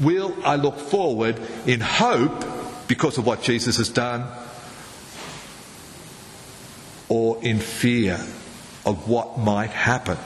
Will 0.00 0.34
I 0.44 0.56
look 0.56 0.78
forward 0.78 1.40
in 1.66 1.80
hope 1.80 2.44
because 2.88 3.18
of 3.18 3.26
what 3.26 3.42
Jesus 3.42 3.76
has 3.76 3.88
done, 3.88 4.26
or 7.08 7.42
in 7.42 7.58
fear 7.58 8.14
of 8.86 9.08
what 9.08 9.38
might 9.38 9.70
happen? 9.70 10.18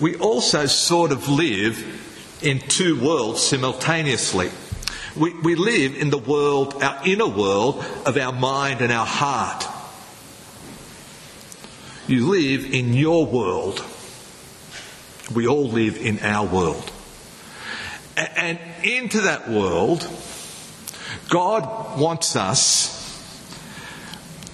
We 0.00 0.16
also 0.16 0.66
sort 0.66 1.12
of 1.12 1.28
live 1.28 2.38
in 2.42 2.58
two 2.58 3.00
worlds 3.00 3.40
simultaneously. 3.40 4.50
We, 5.16 5.34
we 5.40 5.54
live 5.54 5.94
in 5.94 6.10
the 6.10 6.18
world, 6.18 6.82
our 6.82 7.00
inner 7.06 7.28
world 7.28 7.84
of 8.06 8.16
our 8.16 8.32
mind 8.32 8.80
and 8.80 8.90
our 8.90 9.06
heart. 9.06 9.64
You 12.08 12.30
live 12.30 12.72
in 12.72 12.94
your 12.94 13.26
world. 13.26 13.84
We 15.32 15.46
all 15.46 15.68
live 15.68 15.96
in 15.96 16.18
our 16.20 16.46
world. 16.46 16.90
And 18.16 18.58
into 18.82 19.22
that 19.22 19.48
world, 19.48 20.06
God 21.28 21.98
wants 21.98 22.34
us 22.36 22.98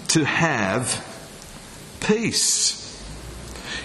to 0.08 0.24
have 0.24 1.04
peace. 2.00 2.76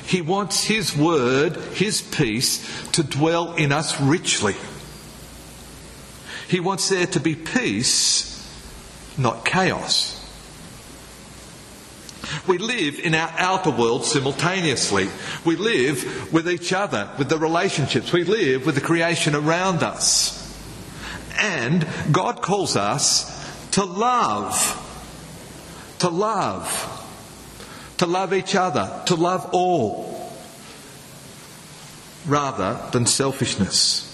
He 0.05 0.21
wants 0.21 0.65
His 0.65 0.95
word, 0.95 1.55
His 1.55 2.01
peace, 2.01 2.91
to 2.91 3.03
dwell 3.03 3.55
in 3.55 3.71
us 3.71 3.99
richly. 4.01 4.55
He 6.49 6.59
wants 6.59 6.89
there 6.89 7.07
to 7.07 7.19
be 7.19 7.35
peace, 7.35 8.45
not 9.17 9.45
chaos. 9.45 10.22
We 12.45 12.57
live 12.57 12.99
in 12.99 13.15
our 13.15 13.31
outer 13.37 13.69
world 13.69 14.03
simultaneously. 14.03 15.09
We 15.45 15.55
live 15.55 16.33
with 16.33 16.49
each 16.49 16.73
other, 16.73 17.09
with 17.17 17.29
the 17.29 17.37
relationships. 17.37 18.11
We 18.11 18.25
live 18.25 18.65
with 18.65 18.75
the 18.75 18.81
creation 18.81 19.33
around 19.33 19.81
us. 19.81 20.39
And 21.39 21.87
God 22.11 22.41
calls 22.41 22.75
us 22.75 23.71
to 23.71 23.85
love. 23.85 24.79
To 25.99 26.09
love. 26.09 26.89
To 27.97 28.05
love 28.05 28.33
each 28.33 28.55
other. 28.55 29.03
To 29.05 29.15
love 29.15 29.49
all. 29.53 30.31
Rather 32.25 32.79
than 32.91 33.05
selfishness. 33.05 34.12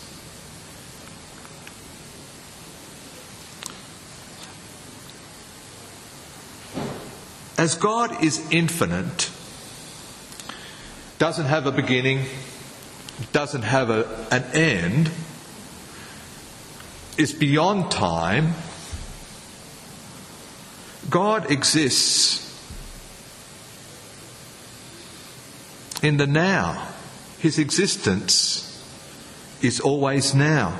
As 7.59 7.75
God 7.75 8.23
is 8.23 8.41
infinite, 8.51 9.29
doesn't 11.17 11.47
have 11.47 11.65
a 11.65 11.73
beginning, 11.73 12.23
doesn't 13.33 13.63
have 13.63 13.89
a, 13.89 14.27
an 14.31 14.43
end, 14.53 15.11
is 17.17 17.33
beyond 17.33 17.91
time, 17.91 18.53
God 21.09 21.51
exists 21.51 22.47
in 26.01 26.15
the 26.15 26.27
now. 26.27 26.87
His 27.39 27.59
existence 27.59 28.81
is 29.61 29.81
always 29.81 30.33
now. 30.33 30.79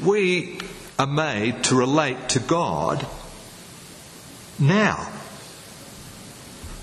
We 0.00 0.60
are 1.00 1.08
made 1.08 1.64
to 1.64 1.74
relate 1.74 2.28
to 2.28 2.38
God 2.38 3.04
now. 4.62 5.10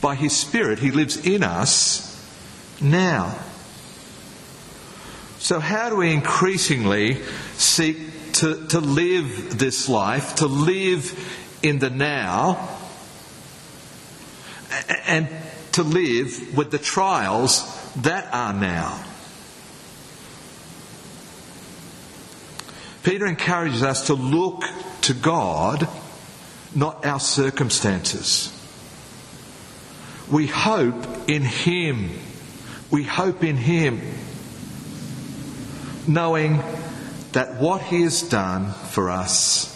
By 0.01 0.15
His 0.15 0.35
Spirit, 0.35 0.79
He 0.79 0.91
lives 0.91 1.25
in 1.25 1.43
us 1.43 2.05
now. 2.81 3.37
So, 5.39 5.59
how 5.59 5.89
do 5.89 5.95
we 5.95 6.13
increasingly 6.13 7.15
seek 7.53 8.33
to, 8.33 8.67
to 8.67 8.79
live 8.79 9.57
this 9.57 9.89
life, 9.89 10.35
to 10.35 10.47
live 10.47 11.17
in 11.63 11.79
the 11.79 11.89
now, 11.89 12.77
and 15.07 15.27
to 15.71 15.83
live 15.83 16.55
with 16.55 16.71
the 16.71 16.77
trials 16.77 17.65
that 17.95 18.33
are 18.33 18.53
now? 18.53 19.03
Peter 23.03 23.25
encourages 23.25 23.81
us 23.81 24.07
to 24.07 24.13
look 24.13 24.63
to 25.01 25.13
God, 25.13 25.87
not 26.75 27.05
our 27.05 27.19
circumstances. 27.19 28.55
We 30.31 30.47
hope 30.47 31.29
in 31.29 31.43
Him. 31.43 32.11
We 32.91 33.03
hope 33.03 33.43
in 33.43 33.55
Him, 33.55 34.01
knowing 36.07 36.61
that 37.33 37.59
what 37.59 37.81
He 37.81 38.01
has 38.03 38.21
done 38.23 38.71
for 38.71 39.09
us, 39.09 39.75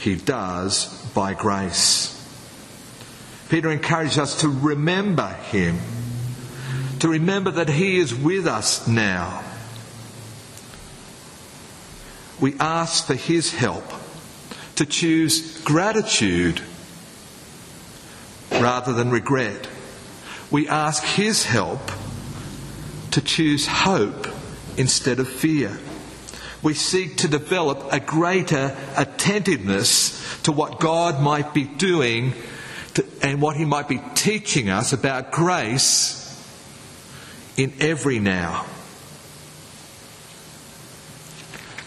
He 0.00 0.16
does 0.16 1.06
by 1.14 1.34
grace. 1.34 2.14
Peter 3.48 3.70
encouraged 3.70 4.18
us 4.18 4.40
to 4.40 4.48
remember 4.48 5.28
Him, 5.28 5.78
to 7.00 7.08
remember 7.08 7.52
that 7.52 7.68
He 7.68 7.98
is 7.98 8.14
with 8.14 8.46
us 8.46 8.86
now 8.86 9.44
we 12.40 12.54
ask 12.58 13.06
for 13.06 13.14
His 13.14 13.52
help 13.52 13.84
to 14.78 14.86
choose 14.86 15.60
gratitude 15.62 16.60
rather 18.52 18.92
than 18.92 19.10
regret. 19.10 19.66
We 20.52 20.68
ask 20.68 21.02
His 21.02 21.44
help 21.44 21.80
to 23.10 23.20
choose 23.20 23.66
hope 23.66 24.28
instead 24.76 25.18
of 25.18 25.28
fear. 25.28 25.76
We 26.62 26.74
seek 26.74 27.16
to 27.18 27.28
develop 27.28 27.92
a 27.92 27.98
greater 27.98 28.76
attentiveness 28.96 30.42
to 30.44 30.52
what 30.52 30.78
God 30.78 31.20
might 31.20 31.52
be 31.52 31.64
doing 31.64 32.34
to, 32.94 33.04
and 33.20 33.42
what 33.42 33.56
He 33.56 33.64
might 33.64 33.88
be 33.88 34.00
teaching 34.14 34.70
us 34.70 34.92
about 34.92 35.32
grace 35.32 36.24
in 37.56 37.72
every 37.80 38.20
now. 38.20 38.62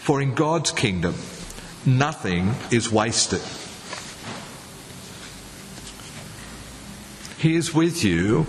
For 0.02 0.20
in 0.20 0.34
God's 0.34 0.72
kingdom, 0.72 1.14
nothing 1.86 2.54
is 2.70 2.90
wasted. 2.90 3.40
He 7.38 7.56
is 7.56 7.74
with 7.74 8.04
you 8.04 8.46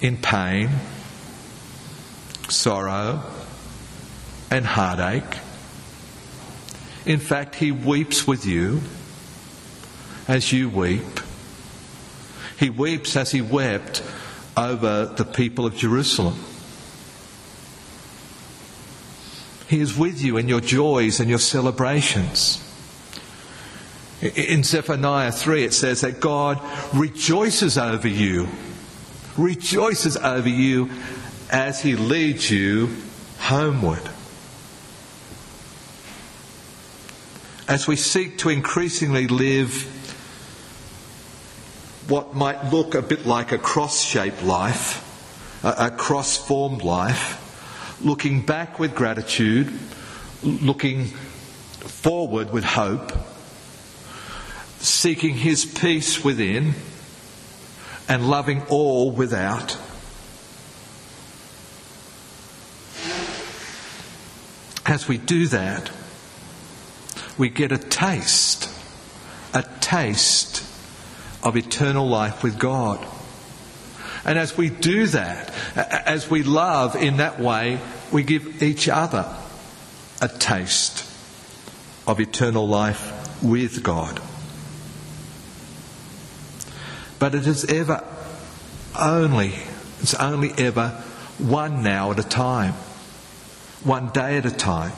in 0.00 0.16
pain, 0.16 0.70
sorrow, 2.48 3.22
and 4.50 4.64
heartache. 4.64 5.38
In 7.04 7.18
fact, 7.18 7.56
He 7.56 7.72
weeps 7.72 8.26
with 8.26 8.46
you 8.46 8.80
as 10.28 10.52
you 10.52 10.68
weep. 10.68 11.20
He 12.58 12.70
weeps 12.70 13.16
as 13.16 13.32
He 13.32 13.40
wept 13.40 14.02
over 14.56 15.06
the 15.06 15.24
people 15.24 15.66
of 15.66 15.76
Jerusalem. 15.76 16.38
He 19.70 19.78
is 19.78 19.96
with 19.96 20.20
you 20.20 20.36
in 20.36 20.48
your 20.48 20.60
joys 20.60 21.20
and 21.20 21.30
your 21.30 21.38
celebrations. 21.38 22.58
In 24.20 24.64
Zephaniah 24.64 25.30
3, 25.30 25.62
it 25.62 25.72
says 25.72 26.00
that 26.00 26.18
God 26.18 26.60
rejoices 26.92 27.78
over 27.78 28.08
you, 28.08 28.48
rejoices 29.36 30.16
over 30.16 30.48
you 30.48 30.90
as 31.52 31.80
He 31.82 31.94
leads 31.94 32.50
you 32.50 32.96
homeward. 33.38 34.02
As 37.68 37.86
we 37.86 37.94
seek 37.94 38.38
to 38.38 38.48
increasingly 38.48 39.28
live 39.28 39.84
what 42.08 42.34
might 42.34 42.72
look 42.72 42.96
a 42.96 43.02
bit 43.02 43.24
like 43.24 43.52
a 43.52 43.58
cross 43.58 44.02
shaped 44.02 44.42
life, 44.42 45.06
a 45.62 45.92
cross 45.92 46.36
formed 46.36 46.82
life, 46.82 47.46
looking 48.02 48.42
back 48.42 48.78
with 48.78 48.94
gratitude, 48.94 49.72
looking 50.42 51.06
forward 51.06 52.52
with 52.52 52.64
hope, 52.64 53.12
seeking 54.78 55.34
His 55.34 55.64
peace 55.64 56.24
within, 56.24 56.74
and 58.08 58.28
loving 58.28 58.62
all 58.68 59.10
without. 59.10 59.76
As 64.86 65.06
we 65.06 65.18
do 65.18 65.46
that, 65.48 65.90
we 67.38 67.48
get 67.48 67.70
a 67.70 67.78
taste, 67.78 68.68
a 69.54 69.64
taste 69.80 70.64
of 71.42 71.56
eternal 71.56 72.08
life 72.08 72.42
with 72.42 72.58
God. 72.58 73.06
And 74.24 74.38
as 74.38 74.56
we 74.56 74.68
do 74.68 75.06
that, 75.08 75.52
as 75.76 76.30
we 76.30 76.42
love 76.42 76.96
in 76.96 77.18
that 77.18 77.40
way, 77.40 77.78
we 78.12 78.22
give 78.22 78.62
each 78.62 78.88
other 78.88 79.34
a 80.20 80.28
taste 80.28 81.06
of 82.06 82.20
eternal 82.20 82.68
life 82.68 83.42
with 83.42 83.82
God. 83.82 84.20
But 87.18 87.34
it 87.34 87.46
is 87.46 87.64
ever 87.66 88.04
only, 88.98 89.54
it's 90.00 90.14
only 90.14 90.52
ever 90.58 91.02
one 91.38 91.82
now 91.82 92.10
at 92.12 92.18
a 92.18 92.24
time, 92.24 92.74
one 93.84 94.08
day 94.10 94.36
at 94.36 94.46
a 94.46 94.50
time. 94.50 94.92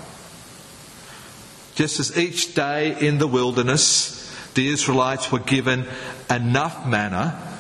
Just 1.75 2.01
as 2.01 2.19
each 2.19 2.55
day 2.55 2.97
in 3.07 3.19
the 3.19 3.27
wilderness, 3.27 4.19
the 4.55 4.69
Israelites 4.69 5.33
were 5.33 5.39
given 5.39 5.87
enough 6.29 6.87
manna 6.87 7.52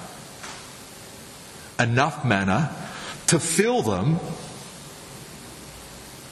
enough 1.83 2.25
manna 2.25 2.75
to 3.27 3.38
fill 3.38 3.83
them. 3.83 4.18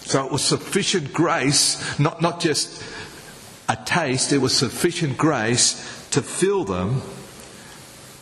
So 0.00 0.24
it 0.24 0.32
was 0.32 0.44
sufficient 0.44 1.12
grace, 1.12 1.98
not, 1.98 2.20
not 2.20 2.40
just 2.40 2.82
a 3.68 3.76
taste, 3.84 4.32
it 4.32 4.38
was 4.38 4.56
sufficient 4.56 5.16
grace 5.16 6.08
to 6.10 6.22
fill 6.22 6.64
them, 6.64 7.02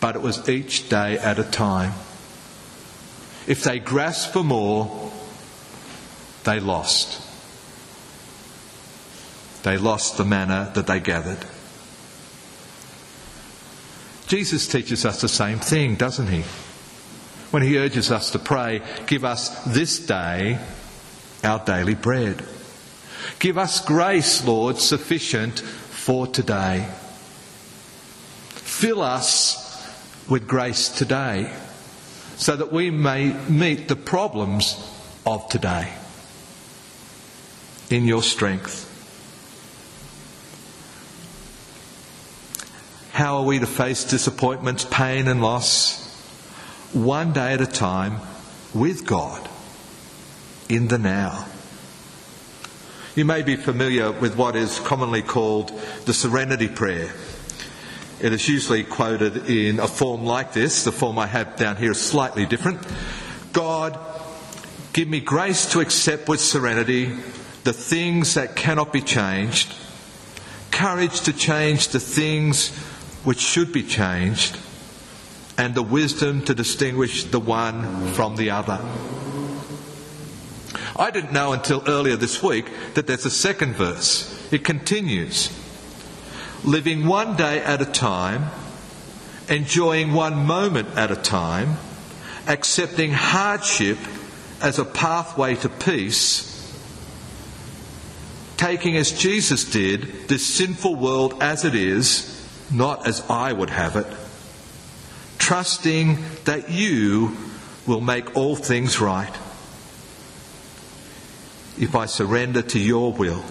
but 0.00 0.14
it 0.14 0.22
was 0.22 0.48
each 0.48 0.88
day 0.88 1.18
at 1.18 1.38
a 1.38 1.44
time. 1.44 1.92
If 3.46 3.64
they 3.64 3.78
grasped 3.78 4.34
for 4.34 4.44
more, 4.44 5.10
they 6.44 6.60
lost. 6.60 7.22
They 9.62 9.78
lost 9.78 10.18
the 10.18 10.24
manna 10.24 10.70
that 10.74 10.86
they 10.86 11.00
gathered. 11.00 11.44
Jesus 14.26 14.68
teaches 14.68 15.06
us 15.06 15.22
the 15.22 15.28
same 15.28 15.58
thing, 15.58 15.94
doesn't 15.94 16.26
he? 16.26 16.44
When 17.50 17.62
he 17.62 17.78
urges 17.78 18.10
us 18.10 18.30
to 18.30 18.38
pray, 18.38 18.82
Give 19.06 19.24
us 19.24 19.64
this 19.64 19.98
day 19.98 20.58
our 21.42 21.64
daily 21.64 21.94
bread. 21.94 22.44
Give 23.38 23.58
us 23.58 23.84
grace, 23.84 24.44
Lord, 24.44 24.78
sufficient 24.78 25.60
for 25.60 26.26
today. 26.26 26.88
Fill 28.50 29.02
us 29.02 29.64
with 30.28 30.46
grace 30.46 30.88
today 30.88 31.52
so 32.36 32.56
that 32.56 32.72
we 32.72 32.90
may 32.90 33.32
meet 33.48 33.88
the 33.88 33.96
problems 33.96 34.76
of 35.26 35.48
today 35.48 35.92
in 37.90 38.04
your 38.04 38.22
strength. 38.22 38.84
How 43.12 43.38
are 43.38 43.44
we 43.44 43.58
to 43.58 43.66
face 43.66 44.04
disappointments, 44.04 44.84
pain, 44.84 45.26
and 45.26 45.42
loss? 45.42 46.07
One 46.92 47.32
day 47.32 47.52
at 47.52 47.60
a 47.60 47.66
time 47.66 48.20
with 48.74 49.06
God 49.06 49.48
in 50.68 50.88
the 50.88 50.98
now. 50.98 51.46
You 53.14 53.24
may 53.24 53.42
be 53.42 53.56
familiar 53.56 54.12
with 54.12 54.36
what 54.36 54.54
is 54.54 54.78
commonly 54.80 55.22
called 55.22 55.72
the 56.04 56.14
Serenity 56.14 56.68
Prayer. 56.68 57.10
It 58.20 58.32
is 58.32 58.48
usually 58.48 58.84
quoted 58.84 59.48
in 59.48 59.80
a 59.80 59.88
form 59.88 60.24
like 60.24 60.52
this. 60.52 60.84
The 60.84 60.92
form 60.92 61.18
I 61.18 61.26
have 61.26 61.56
down 61.56 61.76
here 61.76 61.92
is 61.92 62.00
slightly 62.00 62.46
different. 62.46 62.80
God, 63.52 63.98
give 64.92 65.08
me 65.08 65.20
grace 65.20 65.72
to 65.72 65.80
accept 65.80 66.28
with 66.28 66.40
serenity 66.40 67.16
the 67.64 67.72
things 67.72 68.34
that 68.34 68.56
cannot 68.56 68.92
be 68.92 69.00
changed, 69.00 69.74
courage 70.70 71.20
to 71.22 71.32
change 71.32 71.88
the 71.88 72.00
things 72.00 72.70
which 73.24 73.40
should 73.40 73.72
be 73.72 73.82
changed, 73.82 74.56
and 75.58 75.74
the 75.74 75.82
wisdom 75.82 76.42
to 76.44 76.54
distinguish 76.54 77.24
the 77.24 77.40
one 77.40 78.12
from 78.12 78.36
the 78.36 78.50
other. 78.50 78.80
I 80.96 81.10
didn't 81.10 81.32
know 81.32 81.52
until 81.52 81.82
earlier 81.86 82.16
this 82.16 82.42
week 82.42 82.66
that 82.94 83.06
there's 83.06 83.26
a 83.26 83.30
second 83.30 83.74
verse. 83.74 84.52
It 84.52 84.64
continues 84.64 85.50
living 86.64 87.06
one 87.06 87.36
day 87.36 87.60
at 87.60 87.80
a 87.80 87.86
time, 87.86 88.46
enjoying 89.48 90.12
one 90.12 90.46
moment 90.46 90.88
at 90.96 91.10
a 91.10 91.16
time, 91.16 91.76
accepting 92.46 93.12
hardship 93.12 93.98
as 94.60 94.78
a 94.78 94.84
pathway 94.84 95.54
to 95.56 95.68
peace, 95.68 96.54
taking 98.56 98.96
as 98.96 99.12
Jesus 99.12 99.64
did 99.64 100.28
this 100.28 100.44
sinful 100.44 100.96
world 100.96 101.40
as 101.40 101.64
it 101.64 101.74
is, 101.74 102.34
not 102.72 103.06
as 103.06 103.28
I 103.30 103.52
would 103.52 103.70
have 103.70 103.96
it, 103.96 104.06
trusting 105.48 106.18
that 106.44 106.68
you 106.68 107.34
will 107.86 108.02
make 108.02 108.36
all 108.36 108.54
things 108.54 109.00
right. 109.00 109.32
If 111.78 111.94
I 111.94 112.04
surrender 112.04 112.60
to 112.60 112.78
your 112.78 113.14
will, 113.14 113.42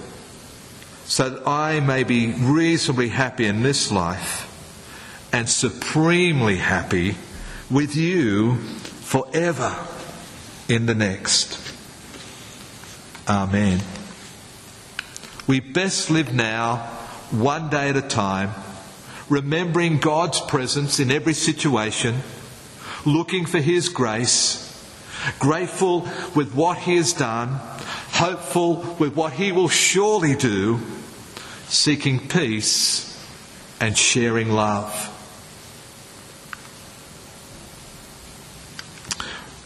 so 1.06 1.28
that 1.32 1.48
I 1.48 1.80
may 1.80 2.04
be 2.04 2.28
reasonably 2.34 3.10
happy 3.10 3.48
in 3.48 3.64
this 3.64 3.92
life 3.92 4.46
and 5.34 5.50
supremely 5.50 6.58
happy 6.58 7.16
with 7.72 7.96
you 7.96 8.58
forever 8.58 9.76
in 10.70 10.86
the 10.86 10.94
next. 10.94 11.60
Amen. 13.28 13.82
We 15.48 15.62
best 15.62 16.12
live 16.12 16.32
now, 16.32 16.78
one 17.32 17.72
day 17.72 17.90
at 17.90 17.98
a 17.98 18.04
time, 18.04 18.52
remembering 19.30 19.98
God's 19.98 20.40
presence 20.42 21.00
in 21.00 21.12
every 21.12 21.34
situation, 21.34 22.22
looking 23.06 23.46
for 23.46 23.60
His 23.60 23.90
grace, 23.90 24.64
grateful 25.40 26.08
with 26.36 26.54
what 26.54 26.78
He 26.78 26.96
has 26.98 27.14
done, 27.14 27.60
hopeful 28.12 28.96
with 29.00 29.16
what 29.16 29.34
He 29.34 29.52
will 29.52 29.70
surely 29.70 30.36
do, 30.36 30.80
seeking 31.68 32.28
peace 32.28 33.04
and 33.80 33.98
sharing 33.98 34.52
love. 34.52 35.14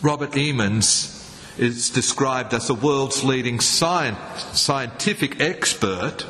Robert 0.01 0.35
Emmons 0.35 1.17
is 1.59 1.91
described 1.91 2.55
as 2.55 2.67
the 2.67 2.73
world's 2.73 3.23
leading 3.23 3.59
scientific 3.59 5.39
expert 5.39 6.25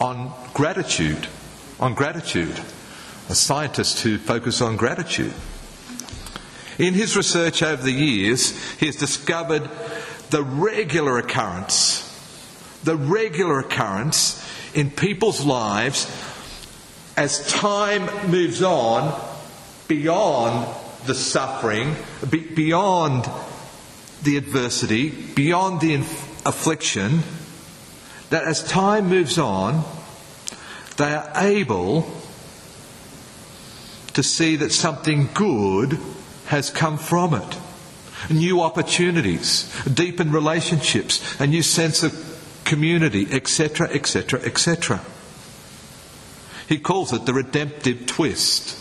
on 0.00 0.32
gratitude. 0.54 1.28
On 1.80 1.94
gratitude. 1.94 2.60
A 3.28 3.34
scientist 3.34 4.00
who 4.00 4.18
focuses 4.18 4.62
on 4.62 4.76
gratitude. 4.76 5.32
In 6.78 6.94
his 6.94 7.16
research 7.16 7.62
over 7.62 7.82
the 7.82 7.92
years, 7.92 8.56
he 8.76 8.86
has 8.86 8.96
discovered 8.96 9.68
the 10.30 10.42
regular 10.42 11.18
occurrence, 11.18 12.04
the 12.84 12.96
regular 12.96 13.60
occurrence 13.60 14.44
in 14.74 14.90
people's 14.90 15.44
lives 15.44 16.06
as 17.16 17.46
time 17.48 18.30
moves 18.30 18.62
on 18.62 19.20
beyond 19.88 20.68
the 21.06 21.14
suffering, 21.14 21.96
beyond 22.30 23.28
the 24.22 24.36
adversity, 24.36 25.10
beyond 25.10 25.80
the 25.80 25.94
affliction, 26.46 27.22
that 28.30 28.44
as 28.44 28.62
time 28.62 29.08
moves 29.08 29.38
on, 29.38 29.82
they 30.98 31.14
are 31.14 31.32
able 31.36 32.02
to 34.14 34.22
see 34.22 34.56
that 34.56 34.72
something 34.72 35.28
good 35.32 35.98
has 36.46 36.70
come 36.70 36.98
from 36.98 37.34
it. 37.34 37.58
New 38.30 38.60
opportunities, 38.60 39.72
deepened 39.84 40.34
relationships, 40.34 41.40
a 41.40 41.46
new 41.46 41.62
sense 41.62 42.02
of 42.02 42.12
community, 42.64 43.28
etc., 43.30 43.88
etc., 43.90 44.40
etc. 44.40 45.00
He 46.68 46.78
calls 46.78 47.12
it 47.12 47.26
the 47.26 47.32
redemptive 47.32 48.06
twist. 48.06 48.76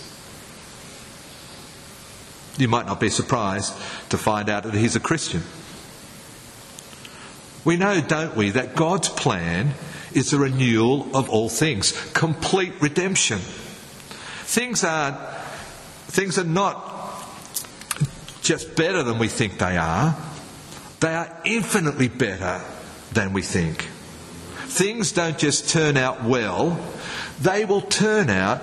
You 2.57 2.67
might 2.67 2.87
not 2.87 2.99
be 2.99 3.09
surprised 3.09 3.73
to 4.09 4.17
find 4.17 4.49
out 4.49 4.63
that 4.63 4.73
he's 4.73 4.95
a 4.95 4.99
Christian. 4.99 5.43
We 7.63 7.77
know, 7.77 8.01
don't 8.01 8.35
we, 8.35 8.49
that 8.51 8.75
God's 8.75 9.09
plan 9.09 9.75
is 10.17 10.31
the 10.31 10.39
renewal 10.39 11.07
of 11.15 11.29
all 11.29 11.47
things, 11.47 11.91
complete 12.13 12.73
redemption. 12.81 13.37
Things 13.37 14.83
are, 14.83 15.13
things 16.07 16.37
are 16.37 16.43
not 16.43 16.83
just 18.41 18.75
better 18.75 19.03
than 19.03 19.19
we 19.19 19.27
think 19.27 19.59
they 19.59 19.77
are, 19.77 20.15
they 20.99 21.13
are 21.13 21.41
infinitely 21.45 22.07
better 22.07 22.61
than 23.13 23.31
we 23.31 23.41
think. 23.41 23.83
Things 24.67 25.11
don't 25.11 25.37
just 25.37 25.69
turn 25.69 25.97
out 25.97 26.23
well, 26.23 26.79
they 27.39 27.65
will 27.65 27.81
turn 27.81 28.29
out 28.29 28.61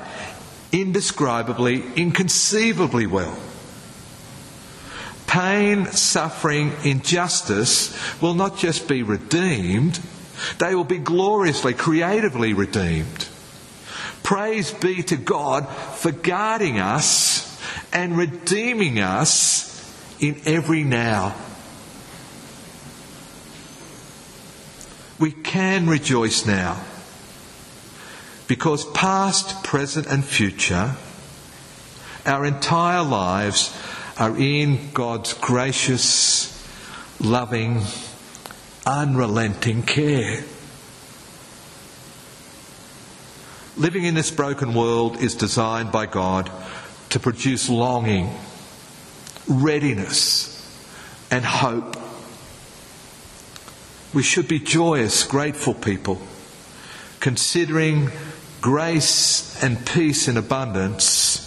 indescribably, 0.72 1.84
inconceivably 1.96 3.06
well 3.06 3.38
pain, 5.34 5.86
suffering, 5.86 6.72
injustice 6.84 7.92
will 8.22 8.34
not 8.34 8.56
just 8.56 8.86
be 8.86 9.02
redeemed, 9.02 9.98
they 10.58 10.74
will 10.74 10.84
be 10.84 10.98
gloriously, 10.98 11.74
creatively 11.74 12.52
redeemed. 12.52 13.28
Praise 14.22 14.72
be 14.72 15.02
to 15.04 15.16
God 15.16 15.68
for 15.68 16.10
guarding 16.10 16.78
us 16.78 17.60
and 17.92 18.16
redeeming 18.16 18.98
us 18.98 19.70
in 20.20 20.40
every 20.46 20.82
now. 20.82 21.34
We 25.18 25.30
can 25.30 25.86
rejoice 25.88 26.46
now 26.46 26.82
because 28.48 28.84
past, 28.92 29.64
present, 29.64 30.06
and 30.06 30.24
future, 30.24 30.94
our 32.26 32.44
entire 32.44 33.02
lives 33.02 33.76
are 34.18 34.36
in 34.36 34.90
God's 34.92 35.34
gracious, 35.34 36.50
loving, 37.20 37.82
unrelenting 38.86 39.82
care. 39.82 40.44
Living 43.76 44.04
in 44.04 44.14
this 44.14 44.30
broken 44.30 44.74
world 44.74 45.20
is 45.20 45.34
designed 45.34 45.90
by 45.90 46.06
God 46.06 46.50
to 47.10 47.18
produce 47.18 47.68
longing, 47.68 48.30
readiness, 49.48 50.50
and 51.30 51.44
hope. 51.44 51.96
We 54.12 54.22
should 54.22 54.46
be 54.46 54.60
joyous, 54.60 55.24
grateful 55.24 55.74
people, 55.74 56.20
considering 57.18 58.10
grace 58.60 59.62
and 59.62 59.84
peace 59.84 60.28
in 60.28 60.36
abundance 60.36 61.40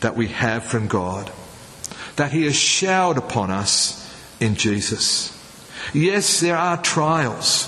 that 0.00 0.16
we 0.16 0.28
have 0.28 0.64
from 0.64 0.88
God 0.88 1.30
that 2.20 2.32
He 2.32 2.44
has 2.44 2.54
showered 2.54 3.16
upon 3.16 3.50
us 3.50 3.96
in 4.40 4.54
Jesus. 4.54 5.32
Yes, 5.92 6.40
there 6.40 6.56
are 6.56 6.80
trials, 6.80 7.66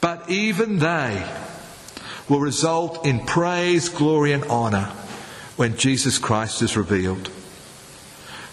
but 0.00 0.28
even 0.28 0.78
they 0.78 1.24
will 2.28 2.40
result 2.40 3.06
in 3.06 3.24
praise, 3.24 3.88
glory, 3.88 4.32
and 4.32 4.44
honour 4.44 4.92
when 5.56 5.76
Jesus 5.76 6.18
Christ 6.18 6.62
is 6.62 6.76
revealed. 6.76 7.30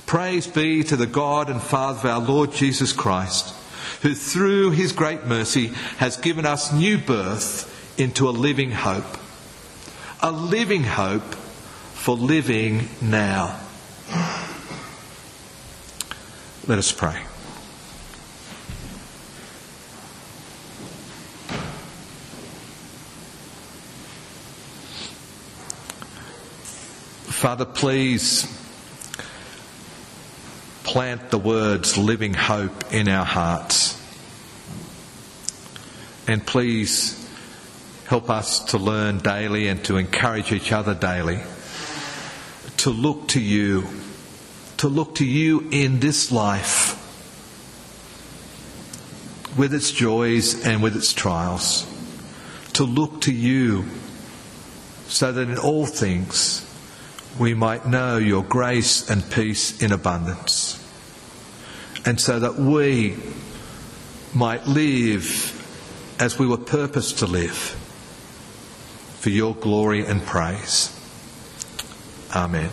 Praise 0.05 0.45
be 0.45 0.83
to 0.83 0.95
the 0.95 1.07
God 1.07 1.49
and 1.49 1.61
Father 1.61 1.99
of 1.99 2.05
our 2.05 2.19
Lord 2.19 2.51
Jesus 2.51 2.93
Christ, 2.93 3.53
who 4.01 4.13
through 4.13 4.71
his 4.71 4.91
great 4.91 5.25
mercy 5.25 5.67
has 5.97 6.17
given 6.17 6.45
us 6.45 6.71
new 6.71 6.97
birth 6.97 7.99
into 7.99 8.29
a 8.29 8.31
living 8.31 8.71
hope. 8.71 9.17
A 10.21 10.31
living 10.31 10.83
hope 10.83 11.35
for 11.93 12.15
living 12.15 12.87
now. 13.01 13.59
Let 16.67 16.77
us 16.77 16.91
pray. 16.91 17.21
Father, 27.45 27.65
please 27.65 28.43
plant 30.83 31.29
the 31.29 31.37
words 31.37 31.95
living 31.95 32.33
hope 32.33 32.91
in 32.91 33.07
our 33.07 33.23
hearts. 33.23 34.01
And 36.27 36.43
please 36.43 37.29
help 38.07 38.31
us 38.31 38.61
to 38.71 38.79
learn 38.79 39.19
daily 39.19 39.67
and 39.67 39.85
to 39.85 39.97
encourage 39.97 40.51
each 40.51 40.71
other 40.71 40.95
daily 40.95 41.37
to 42.77 42.89
look 42.89 43.27
to 43.27 43.39
you, 43.39 43.89
to 44.77 44.87
look 44.87 45.13
to 45.17 45.25
you 45.25 45.67
in 45.69 45.99
this 45.99 46.31
life 46.31 46.93
with 49.55 49.71
its 49.71 49.91
joys 49.91 50.65
and 50.65 50.81
with 50.81 50.95
its 50.95 51.13
trials, 51.13 51.85
to 52.73 52.85
look 52.85 53.21
to 53.21 53.31
you 53.31 53.85
so 55.05 55.31
that 55.31 55.47
in 55.47 55.59
all 55.59 55.85
things 55.85 56.64
we 57.39 57.53
might 57.53 57.85
know 57.85 58.17
your 58.17 58.43
grace 58.43 59.09
and 59.09 59.29
peace 59.31 59.81
in 59.81 59.91
abundance. 59.91 60.81
and 62.05 62.21
so 62.21 62.39
that 62.39 62.55
we 62.55 63.17
might 64.33 64.67
live 64.67 65.25
as 66.19 66.37
we 66.37 66.45
were 66.45 66.57
purposed 66.57 67.19
to 67.19 67.25
live 67.25 67.57
for 69.19 69.31
your 69.31 69.55
glory 69.55 70.05
and 70.05 70.21
praise. 70.23 70.91
Amen. 72.35 72.69